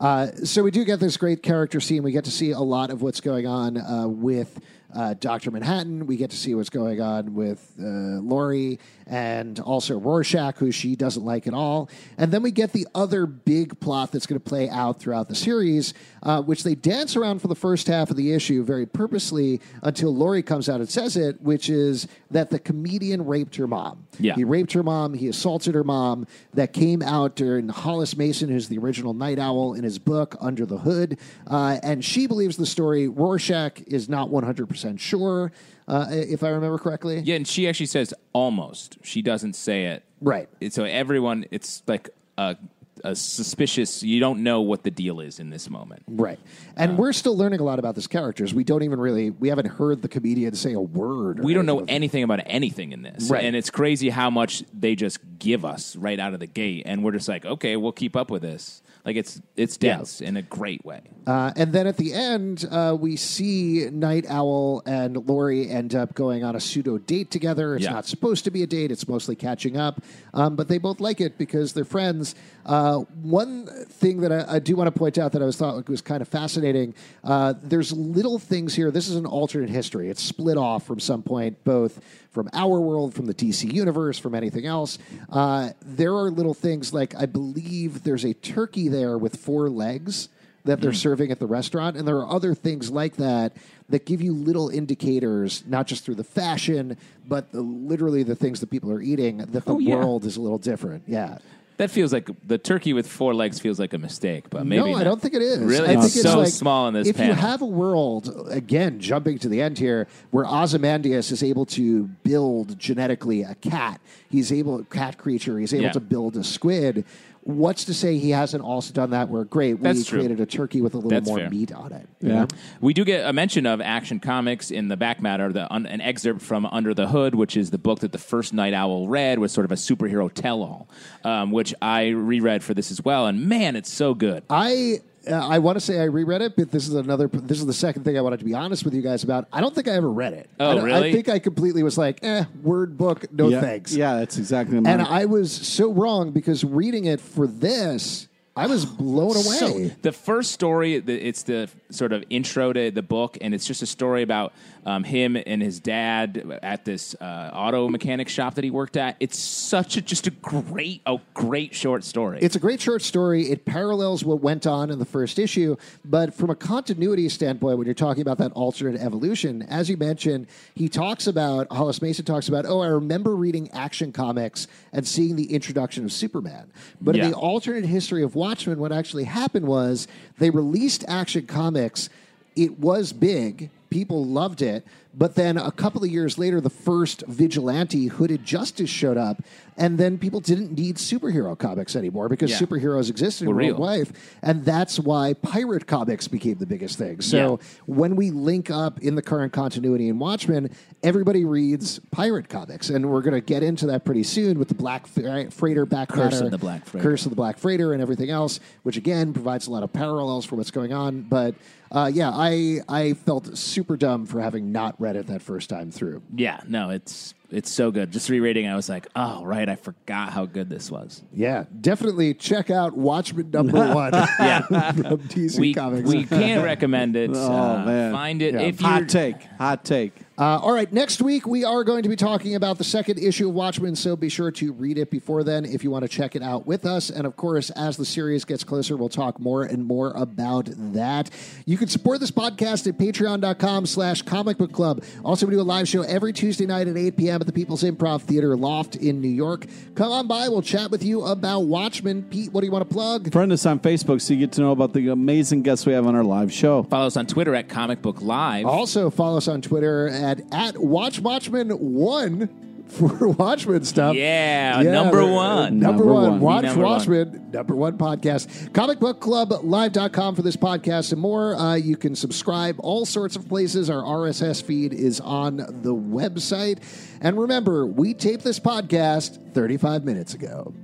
Uh, 0.00 0.28
so 0.44 0.62
we 0.62 0.70
do 0.72 0.84
get 0.84 0.98
this 0.98 1.16
great 1.16 1.42
character 1.42 1.80
scene. 1.80 2.02
We 2.02 2.12
get 2.12 2.24
to 2.24 2.30
see 2.30 2.50
a 2.50 2.60
lot 2.60 2.90
of 2.90 3.02
what's 3.02 3.20
going 3.20 3.46
on 3.46 3.76
uh, 3.76 4.08
with 4.08 4.58
uh, 4.94 5.14
Dr. 5.14 5.50
Manhattan. 5.50 6.06
We 6.06 6.16
get 6.16 6.30
to 6.30 6.36
see 6.36 6.54
what's 6.54 6.70
going 6.70 7.00
on 7.00 7.34
with 7.34 7.72
uh, 7.78 7.84
Laurie 8.20 8.78
and 9.12 9.60
also 9.60 9.98
Rorschach, 9.98 10.56
who 10.56 10.72
she 10.72 10.96
doesn't 10.96 11.22
like 11.22 11.46
at 11.46 11.52
all. 11.52 11.90
And 12.16 12.32
then 12.32 12.42
we 12.42 12.50
get 12.50 12.72
the 12.72 12.86
other 12.94 13.26
big 13.26 13.78
plot 13.78 14.10
that's 14.10 14.24
going 14.24 14.40
to 14.40 14.48
play 14.48 14.70
out 14.70 14.98
throughout 14.98 15.28
the 15.28 15.34
series, 15.34 15.92
uh, 16.22 16.40
which 16.40 16.64
they 16.64 16.74
dance 16.74 17.14
around 17.14 17.40
for 17.40 17.48
the 17.48 17.54
first 17.54 17.88
half 17.88 18.10
of 18.10 18.16
the 18.16 18.32
issue 18.32 18.64
very 18.64 18.86
purposely 18.86 19.60
until 19.82 20.14
Laurie 20.14 20.42
comes 20.42 20.66
out 20.66 20.80
and 20.80 20.88
says 20.88 21.18
it, 21.18 21.42
which 21.42 21.68
is 21.68 22.08
that 22.30 22.48
the 22.48 22.58
comedian 22.58 23.26
raped 23.26 23.56
her 23.56 23.66
mom. 23.66 24.06
Yeah. 24.18 24.34
He 24.34 24.44
raped 24.44 24.72
her 24.72 24.82
mom. 24.82 25.12
He 25.12 25.28
assaulted 25.28 25.74
her 25.74 25.84
mom. 25.84 26.26
That 26.54 26.72
came 26.72 27.02
out 27.02 27.36
during 27.36 27.68
Hollis 27.68 28.16
Mason, 28.16 28.48
who's 28.48 28.68
the 28.68 28.78
original 28.78 29.12
Night 29.12 29.38
Owl, 29.38 29.74
in 29.74 29.84
his 29.84 29.98
book 29.98 30.36
Under 30.40 30.64
the 30.64 30.78
Hood, 30.78 31.18
uh, 31.46 31.78
and 31.82 32.02
she 32.02 32.26
believes 32.26 32.56
the 32.56 32.64
story. 32.64 33.08
Rorschach 33.08 33.82
is 33.86 34.08
not 34.08 34.30
one 34.30 34.44
hundred 34.44 34.70
percent 34.70 35.00
sure, 35.00 35.52
uh, 35.88 36.06
if 36.10 36.42
I 36.42 36.48
remember 36.50 36.78
correctly. 36.78 37.20
Yeah, 37.20 37.36
and 37.36 37.46
she 37.46 37.68
actually 37.68 37.86
says 37.86 38.14
almost. 38.32 38.98
She 39.02 39.22
doesn't 39.22 39.54
say 39.54 39.86
it. 39.86 40.04
Right. 40.20 40.48
It- 40.60 40.72
So 40.72 40.84
everyone, 40.84 41.44
it's 41.50 41.82
like 41.86 42.10
a, 42.38 42.56
a 43.04 43.16
suspicious. 43.16 44.02
You 44.02 44.20
don't 44.20 44.42
know 44.44 44.60
what 44.60 44.84
the 44.84 44.90
deal 44.90 45.18
is 45.20 45.40
in 45.40 45.50
this 45.50 45.68
moment. 45.68 46.04
Right, 46.06 46.38
and 46.76 46.96
we're 46.96 47.12
still 47.12 47.36
learning 47.36 47.58
a 47.60 47.64
lot 47.64 47.78
about 47.80 47.94
these 47.96 48.06
characters. 48.06 48.54
We 48.54 48.62
don't 48.64 48.82
even 48.84 49.00
really 49.00 49.30
we 49.30 49.48
haven't 49.48 49.66
heard 49.66 50.02
the 50.02 50.08
comedian 50.08 50.54
say 50.54 50.72
a 50.72 50.80
word. 50.80 51.42
We 51.42 51.52
don't 51.54 51.66
know 51.66 51.78
anything. 51.78 51.94
anything 51.94 52.22
about 52.22 52.40
anything 52.46 52.92
in 52.92 53.02
this, 53.02 53.28
Right. 53.30 53.44
and 53.44 53.56
it's 53.56 53.70
crazy 53.70 54.08
how 54.10 54.30
much 54.30 54.62
they 54.72 54.94
just 54.94 55.18
give 55.38 55.64
us 55.64 55.96
right 55.96 56.20
out 56.20 56.32
of 56.34 56.40
the 56.40 56.46
gate, 56.46 56.84
and 56.86 57.02
we're 57.02 57.12
just 57.12 57.28
like, 57.28 57.44
okay, 57.44 57.76
we'll 57.76 57.90
keep 57.92 58.14
up 58.16 58.30
with 58.30 58.42
this. 58.42 58.82
Like 59.04 59.16
it's 59.16 59.40
it's 59.56 59.78
Yeah. 59.80 60.02
in 60.20 60.36
a 60.36 60.42
great 60.42 60.84
way. 60.84 61.00
Uh, 61.26 61.52
and 61.56 61.72
then 61.72 61.86
at 61.86 61.96
the 61.96 62.12
end, 62.12 62.66
uh, 62.70 62.96
we 62.98 63.16
see 63.16 63.88
Night 63.90 64.24
Owl 64.28 64.82
and 64.86 65.16
Laurie 65.28 65.68
end 65.68 65.94
up 65.94 66.14
going 66.14 66.42
on 66.44 66.54
a 66.56 66.60
pseudo 66.60 66.98
date 66.98 67.30
together. 67.30 67.74
It's 67.76 67.84
Yeah. 67.84 67.92
not 67.92 68.06
supposed 68.06 68.44
to 68.44 68.50
be 68.50 68.62
a 68.62 68.66
date, 68.66 68.90
it's 68.92 69.06
mostly 69.08 69.34
catching 69.36 69.76
up. 69.76 70.00
Um, 70.34 70.54
but 70.56 70.68
they 70.68 70.78
both 70.78 71.00
like 71.00 71.20
it 71.20 71.36
because 71.38 71.72
they're 71.72 71.84
friends. 71.84 72.34
Uh, 72.64 72.98
one 73.22 73.66
thing 73.88 74.20
that 74.20 74.32
I, 74.32 74.56
I 74.56 74.58
do 74.60 74.76
want 74.76 74.86
to 74.92 74.96
point 74.96 75.18
out 75.18 75.32
that 75.32 75.42
I 75.42 75.46
was 75.46 75.56
thought 75.56 75.88
was 75.88 76.00
kind 76.00 76.22
of 76.22 76.28
fascinating 76.28 76.94
uh, 77.24 77.54
there's 77.62 77.92
little 77.92 78.38
things 78.38 78.74
here. 78.74 78.90
This 78.90 79.08
is 79.08 79.16
an 79.16 79.26
alternate 79.26 79.70
history, 79.70 80.10
it's 80.10 80.22
split 80.22 80.56
off 80.56 80.86
from 80.86 81.00
some 81.00 81.22
point, 81.22 81.62
both 81.64 82.00
from 82.30 82.48
our 82.54 82.80
world, 82.80 83.14
from 83.14 83.26
the 83.26 83.34
DC 83.34 83.70
universe, 83.72 84.18
from 84.18 84.34
anything 84.34 84.64
else. 84.64 84.96
Uh, 85.28 85.70
there 85.84 86.14
are 86.14 86.30
little 86.30 86.54
things 86.54 86.94
like 86.94 87.14
I 87.14 87.26
believe 87.26 88.04
there's 88.04 88.24
a 88.24 88.32
turkey 88.32 88.88
there 88.92 89.18
with 89.18 89.36
four 89.36 89.68
legs 89.68 90.28
that 90.64 90.80
they're 90.80 90.92
mm-hmm. 90.92 90.96
serving 90.96 91.30
at 91.32 91.40
the 91.40 91.46
restaurant. 91.46 91.96
And 91.96 92.06
there 92.06 92.18
are 92.18 92.30
other 92.30 92.54
things 92.54 92.90
like 92.90 93.16
that 93.16 93.56
that 93.88 94.06
give 94.06 94.22
you 94.22 94.32
little 94.32 94.68
indicators, 94.68 95.64
not 95.66 95.88
just 95.88 96.04
through 96.04 96.14
the 96.14 96.24
fashion, 96.24 96.96
but 97.26 97.50
the, 97.50 97.62
literally 97.62 98.22
the 98.22 98.36
things 98.36 98.60
that 98.60 98.70
people 98.70 98.90
are 98.92 99.02
eating, 99.02 99.38
that 99.38 99.64
the 99.64 99.74
Oh, 99.74 99.78
yeah. 99.80 99.96
world 99.96 100.24
is 100.24 100.36
a 100.36 100.40
little 100.40 100.58
different. 100.58 101.02
Yeah. 101.08 101.38
That 101.78 101.90
feels 101.90 102.12
like 102.12 102.28
the 102.46 102.58
turkey 102.58 102.92
with 102.92 103.08
four 103.08 103.34
legs 103.34 103.58
feels 103.58 103.80
like 103.80 103.92
a 103.92 103.98
mistake, 103.98 104.50
but 104.50 104.64
maybe 104.64 104.92
no, 104.92 104.96
I 104.96 105.02
don't 105.02 105.20
think 105.20 105.34
it 105.34 105.42
is. 105.42 105.58
Really, 105.58 105.88
I 105.88 105.92
it's 105.94 106.14
think 106.14 106.26
so 106.26 106.38
like, 106.38 106.48
small 106.48 106.86
in 106.86 106.94
this 106.94 107.08
If 107.08 107.18
you 107.18 107.32
have 107.32 107.60
a 107.60 107.66
world, 107.66 108.46
again, 108.50 109.00
jumping 109.00 109.38
to 109.40 109.48
the 109.48 109.60
end 109.60 109.78
here, 109.78 110.06
where 110.30 110.46
Ozymandias 110.46 111.32
is 111.32 111.42
able 111.42 111.66
to 111.66 112.04
build 112.22 112.78
genetically 112.78 113.42
a 113.42 113.56
cat, 113.56 114.00
he's 114.28 114.52
able, 114.52 114.80
a 114.80 114.84
cat 114.84 115.18
creature, 115.18 115.58
he's 115.58 115.74
able 115.74 115.84
Yeah. 115.84 115.92
to 115.92 116.00
build 116.00 116.36
a 116.36 116.44
squid. 116.44 117.04
What's 117.44 117.84
to 117.86 117.94
say 117.94 118.18
he 118.18 118.30
hasn't 118.30 118.62
also 118.62 118.92
done 118.94 119.10
that? 119.10 119.28
Where 119.28 119.42
great, 119.44 119.74
we 119.74 119.82
That's 119.82 120.04
true. 120.06 120.20
created 120.20 120.40
a 120.40 120.46
turkey 120.46 120.80
with 120.80 120.94
a 120.94 120.98
little 120.98 121.10
That's 121.10 121.26
more 121.28 121.38
fair. 121.38 121.50
meat 121.50 121.72
on 121.72 121.92
it. 121.92 122.06
you 122.20 122.28
Yeah. 122.28 122.34
know? 122.42 122.48
We 122.80 122.94
do 122.94 123.04
get 123.04 123.28
a 123.28 123.32
mention 123.32 123.66
of 123.66 123.80
Action 123.80 124.20
Comics 124.20 124.70
in 124.70 124.86
the 124.86 124.96
back 124.96 125.20
matter, 125.20 125.52
the, 125.52 125.72
un, 125.72 125.84
an 125.86 126.00
excerpt 126.00 126.40
from 126.40 126.66
Under 126.66 126.94
the 126.94 127.08
Hood, 127.08 127.34
which 127.34 127.56
is 127.56 127.70
the 127.70 127.78
book 127.78 127.98
that 128.00 128.12
the 128.12 128.18
first 128.18 128.54
Night 128.54 128.74
Owl 128.74 129.08
read, 129.08 129.40
was 129.40 129.50
sort 129.50 129.64
of 129.64 129.72
a 129.72 129.76
superhero 129.76 130.30
tell-all, 130.32 130.88
um, 131.24 131.50
which 131.50 131.74
I 131.82 132.08
reread 132.10 132.62
for 132.62 132.74
this 132.74 132.92
as 132.92 133.04
well. 133.04 133.26
And 133.26 133.48
man, 133.48 133.74
it's 133.74 133.90
so 133.92 134.14
good. 134.14 134.44
I 134.48 135.00
uh, 135.30 135.34
I 135.34 135.58
want 135.58 135.76
to 135.76 135.80
say 135.80 136.00
I 136.00 136.04
reread 136.04 136.42
it, 136.42 136.56
but 136.56 136.70
this 136.70 136.88
is 136.88 136.94
another. 136.94 137.28
This 137.28 137.58
is 137.58 137.66
the 137.66 137.72
second 137.72 138.04
thing 138.04 138.18
I 138.18 138.20
wanted 138.20 138.40
to 138.40 138.44
be 138.44 138.54
honest 138.54 138.84
with 138.84 138.94
you 138.94 139.02
guys 139.02 139.24
about. 139.24 139.46
I 139.52 139.60
don't 139.60 139.74
think 139.74 139.88
I 139.88 139.92
ever 139.92 140.10
read 140.10 140.32
it. 140.32 140.50
Oh, 140.58 140.78
I 140.78 140.82
really? 140.82 141.10
I 141.10 141.12
think 141.12 141.28
I 141.28 141.38
completely 141.38 141.82
was 141.82 141.96
like, 141.96 142.20
eh, 142.22 142.44
word 142.62 142.96
book, 142.96 143.32
no 143.32 143.48
yeah, 143.48 143.60
thanks. 143.60 143.94
Yeah, 143.94 144.16
that's 144.16 144.38
exactly. 144.38 144.76
And 144.76 144.84
mine. 144.86 145.00
I 145.00 145.26
was 145.26 145.52
so 145.52 145.92
wrong 145.92 146.32
because 146.32 146.64
reading 146.64 147.04
it 147.06 147.20
for 147.20 147.46
this, 147.46 148.28
I 148.54 148.66
was 148.66 148.84
blown 148.84 149.34
away. 149.34 149.56
So 149.56 149.90
the 150.02 150.12
first 150.12 150.52
story, 150.52 150.96
it's 150.96 151.42
the 151.44 151.70
sort 151.90 152.12
of 152.12 152.22
intro 152.28 152.72
to 152.72 152.90
the 152.90 153.00
book, 153.02 153.38
and 153.40 153.54
it's 153.54 153.66
just 153.66 153.80
a 153.80 153.86
story 153.86 154.22
about 154.22 154.52
um, 154.84 155.04
him 155.04 155.36
and 155.46 155.62
his 155.62 155.80
dad 155.80 156.58
at 156.62 156.84
this 156.84 157.14
uh, 157.20 157.50
auto 157.54 157.88
mechanic 157.88 158.28
shop 158.28 158.56
that 158.56 158.64
he 158.64 158.70
worked 158.70 158.98
at. 158.98 159.16
It's 159.20 159.38
such 159.38 159.96
a 159.96 160.02
just 160.02 160.26
a 160.26 160.30
great, 160.30 161.00
a 161.06 161.18
great 161.32 161.74
short 161.74 162.04
story. 162.04 162.40
It's 162.42 162.54
a 162.54 162.58
great 162.58 162.80
short 162.82 163.00
story. 163.00 163.50
It 163.50 163.64
parallels 163.64 164.22
what 164.22 164.42
went 164.42 164.66
on 164.66 164.90
in 164.90 164.98
the 164.98 165.06
first 165.06 165.38
issue, 165.38 165.76
but 166.04 166.34
from 166.34 166.50
a 166.50 166.54
continuity 166.54 167.30
standpoint, 167.30 167.78
when 167.78 167.86
you're 167.86 167.94
talking 167.94 168.20
about 168.20 168.36
that 168.38 168.52
alternate 168.52 169.00
evolution, 169.00 169.62
as 169.62 169.88
you 169.88 169.96
mentioned, 169.96 170.46
he 170.74 170.90
talks 170.90 171.26
about 171.26 171.68
Hollis 171.72 172.02
Mason 172.02 172.26
talks 172.26 172.48
about. 172.48 172.66
Oh, 172.66 172.80
I 172.82 172.88
remember 172.88 173.34
reading 173.34 173.70
Action 173.70 174.12
Comics 174.12 174.66
and 174.92 175.06
seeing 175.08 175.36
the 175.36 175.54
introduction 175.54 176.04
of 176.04 176.12
Superman. 176.12 176.70
But 177.00 177.14
Yeah. 177.16 177.24
in 177.24 177.30
the 177.30 177.36
alternate 177.38 177.86
history 177.86 178.22
of 178.22 178.34
Watchmen, 178.42 178.80
what 178.80 178.90
actually 178.90 179.22
happened 179.22 179.68
was 179.68 180.08
they 180.38 180.50
released 180.50 181.04
Action 181.06 181.46
Comics. 181.46 182.10
It 182.56 182.80
was 182.80 183.12
big. 183.12 183.70
People 183.88 184.24
loved 184.24 184.62
it. 184.62 184.84
But 185.14 185.34
then 185.34 185.58
a 185.58 185.70
couple 185.70 186.02
of 186.02 186.10
years 186.10 186.38
later, 186.38 186.60
the 186.60 186.70
first 186.70 187.22
vigilante 187.28 188.06
hooded 188.06 188.44
justice 188.44 188.88
showed 188.88 189.18
up, 189.18 189.42
and 189.76 189.98
then 189.98 190.16
people 190.16 190.40
didn't 190.40 190.72
need 190.72 190.96
superhero 190.96 191.56
comics 191.58 191.94
anymore 191.96 192.28
because 192.30 192.50
Yeah. 192.50 192.58
superheroes 192.58 193.10
existed 193.10 193.46
in 193.48 193.54
real. 193.54 193.74
real 193.74 193.78
life, 193.84 194.12
and 194.42 194.64
that's 194.64 194.98
why 194.98 195.34
pirate 195.34 195.86
comics 195.86 196.28
became 196.28 196.56
the 196.58 196.66
biggest 196.66 196.96
thing. 196.98 197.20
So 197.20 197.36
Yeah. 197.60 197.66
when 197.86 198.16
we 198.16 198.30
link 198.30 198.70
up 198.70 199.00
in 199.00 199.14
the 199.14 199.22
current 199.22 199.52
continuity 199.52 200.08
in 200.08 200.18
Watchmen, 200.18 200.70
everybody 201.02 201.44
reads 201.44 201.98
pirate 202.10 202.48
comics, 202.48 202.88
and 202.88 203.10
we're 203.10 203.22
going 203.22 203.34
to 203.34 203.40
get 203.40 203.62
into 203.62 203.86
that 203.88 204.04
pretty 204.04 204.22
soon 204.22 204.58
with 204.58 204.68
the 204.68 204.74
Black 204.74 205.06
Freighter 205.06 205.84
back 205.84 206.08
Curse 206.08 206.40
of 206.40 206.50
the 206.50 206.58
Black 206.58 206.86
Freighter. 206.86 207.08
Curse 207.10 207.26
of 207.26 207.30
the 207.30 207.36
Black 207.36 207.58
Freighter, 207.58 207.92
and 207.92 208.00
everything 208.00 208.30
else, 208.30 208.60
which 208.82 208.96
again 208.96 209.32
provides 209.34 209.66
a 209.66 209.70
lot 209.70 209.82
of 209.82 209.92
parallels 209.92 210.44
for 210.46 210.56
what's 210.56 210.70
going 210.70 210.92
on. 210.92 211.26
But 211.28 211.54
uh, 211.90 212.10
yeah, 212.12 212.30
I 212.32 212.80
I 212.88 213.12
felt 213.12 213.56
super 213.58 213.98
dumb 213.98 214.24
for 214.24 214.40
having 214.40 214.72
not 214.72 214.98
read 215.02 215.16
it 215.16 215.26
that 215.26 215.42
first 215.42 215.68
time 215.68 215.90
through. 215.90 216.22
yeah, 216.34 216.60
no, 216.66 216.88
it's 216.90 217.34
it's 217.52 217.70
so 217.70 217.90
good. 217.90 218.10
Just 218.10 218.28
rereading, 218.28 218.66
I 218.66 218.74
was 218.76 218.88
like, 218.88 219.06
oh 219.14 219.44
right, 219.44 219.68
I 219.68 219.76
forgot 219.76 220.32
how 220.32 220.46
good 220.46 220.68
this 220.68 220.90
was. 220.90 221.22
Yeah, 221.32 221.64
definitely 221.80 222.34
check 222.34 222.70
out 222.70 222.96
Watchmen 222.96 223.50
number 223.50 223.78
one. 223.94 224.12
Yeah. 224.12 224.60
from 224.92 225.18
DC 225.28 225.58
we 225.58 225.74
Comics. 225.74 226.08
we 226.08 226.24
can't 226.24 226.64
recommend 226.72 227.16
it. 227.16 227.30
Oh, 227.32 227.52
Uh, 227.52 227.84
man. 227.84 228.12
find 228.12 228.42
it 228.42 228.54
Yeah. 228.54 228.60
if 228.62 228.80
you 228.80 228.86
hot 228.86 229.08
take, 229.08 229.42
hot 229.58 229.84
take. 229.84 230.12
Uh, 230.38 230.58
all 230.58 230.72
right, 230.72 230.90
next 230.92 231.20
week 231.20 231.46
we 231.46 231.62
are 231.62 231.84
going 231.84 232.02
to 232.02 232.08
be 232.08 232.16
talking 232.16 232.54
about 232.54 232.78
the 232.78 232.82
second 232.84 233.18
issue 233.18 233.48
of 233.50 233.54
Watchmen, 233.54 233.94
so 233.94 234.16
be 234.16 234.30
sure 234.30 234.50
to 234.52 234.72
read 234.72 234.96
it 234.96 235.10
before 235.10 235.44
then 235.44 235.64
if 235.66 235.84
you 235.84 235.90
want 235.90 236.02
to 236.02 236.08
check 236.08 236.34
it 236.34 236.42
out 236.42 236.66
with 236.66 236.86
us. 236.86 237.10
And 237.10 237.26
of 237.26 237.36
course, 237.36 237.68
as 237.70 237.98
the 237.98 238.04
series 238.06 238.44
gets 238.46 238.64
closer, 238.64 238.96
we'll 238.96 239.10
talk 239.10 239.38
more 239.38 239.62
and 239.64 239.84
more 239.84 240.10
about 240.16 240.68
that. 240.94 241.30
You 241.66 241.76
can 241.76 241.86
support 241.88 242.18
this 242.18 242.30
podcast 242.30 242.88
at 242.88 242.98
patreon.com 242.98 243.84
slash 243.86 244.22
comic 244.22 244.56
book 244.56 244.72
club. 244.72 245.04
Also, 245.22 245.46
we 245.46 245.52
do 245.52 245.60
a 245.60 245.62
live 245.62 245.86
show 245.86 246.00
every 246.02 246.32
Tuesday 246.32 246.64
night 246.66 246.88
at 246.88 246.96
8 246.96 247.16
p.m. 247.16 247.41
at 247.42 247.46
the 247.46 247.52
People's 247.52 247.82
Improv 247.82 248.22
Theater 248.22 248.56
Loft 248.56 248.96
in 248.96 249.20
New 249.20 249.28
York. 249.28 249.66
Come 249.94 250.12
on 250.12 250.26
by, 250.26 250.48
we'll 250.48 250.62
chat 250.62 250.90
with 250.90 251.02
you 251.02 251.24
about 251.24 251.60
Watchmen. 251.60 252.22
Pete, 252.22 252.52
what 252.52 252.60
do 252.60 252.66
you 252.66 252.72
want 252.72 252.88
to 252.88 252.92
plug? 252.92 253.32
Friend 253.32 253.52
us 253.52 253.66
on 253.66 253.80
Facebook 253.80 254.20
so 254.20 254.32
you 254.32 254.40
get 254.40 254.52
to 254.52 254.60
know 254.60 254.70
about 254.70 254.92
the 254.92 255.08
amazing 255.08 255.62
guests 255.62 255.84
we 255.84 255.92
have 255.92 256.06
on 256.06 256.14
our 256.14 256.24
live 256.24 256.52
show. 256.52 256.84
follow 256.84 257.08
us 257.08 257.16
on 257.16 257.26
Twitter 257.26 257.54
at 257.54 257.68
Comic 257.68 258.00
Book 258.00 258.22
Live. 258.22 258.66
Also, 258.66 259.10
follow 259.10 259.38
us 259.38 259.48
on 259.48 259.60
Twitter 259.60 260.08
at, 260.08 260.40
at 260.52 260.76
WatchWatchman1 260.76 262.48
for 262.88 263.28
Watchmen 263.38 263.84
stuff. 263.84 264.14
Yeah, 264.14 264.82
number 264.82 265.24
one. 265.26 265.78
Number, 265.78 266.04
Number 266.04 266.12
one. 266.12 266.22
one. 266.32 266.40
Watch 266.40 266.64
Number 266.64 266.82
one. 266.82 266.90
Watchmen, 266.92 267.50
number 267.50 267.74
one 267.74 267.96
podcast. 267.98 268.70
Comicbookclublive.com 268.72 270.34
for 270.34 270.42
this 270.42 270.56
podcast 270.56 271.12
and 271.12 271.20
more. 271.20 271.54
Uh, 271.54 271.74
you 271.74 271.96
can 271.96 272.14
subscribe 272.14 272.76
all 272.80 273.06
sorts 273.06 273.36
of 273.36 273.48
places. 273.48 273.88
Our 273.90 274.02
RSS 274.02 274.62
feed 274.62 274.92
is 274.92 275.20
on 275.20 275.56
the 275.56 275.94
website. 275.94 276.82
And 277.20 277.38
remember, 277.40 277.86
we 277.86 278.14
taped 278.14 278.44
this 278.44 278.60
podcast 278.60 279.52
35 279.52 280.04
minutes 280.04 280.34
ago. 280.34 280.74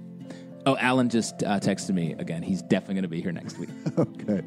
Oh, 0.66 0.76
Alan 0.76 1.08
just 1.08 1.42
uh, 1.42 1.60
texted 1.60 1.94
me 1.94 2.12
again. 2.18 2.42
He's 2.42 2.62
definitely 2.62 2.94
going 2.94 3.02
to 3.02 3.08
be 3.08 3.20
here 3.20 3.32
next 3.32 3.58
week. 3.58 3.70
Okay. 3.98 4.42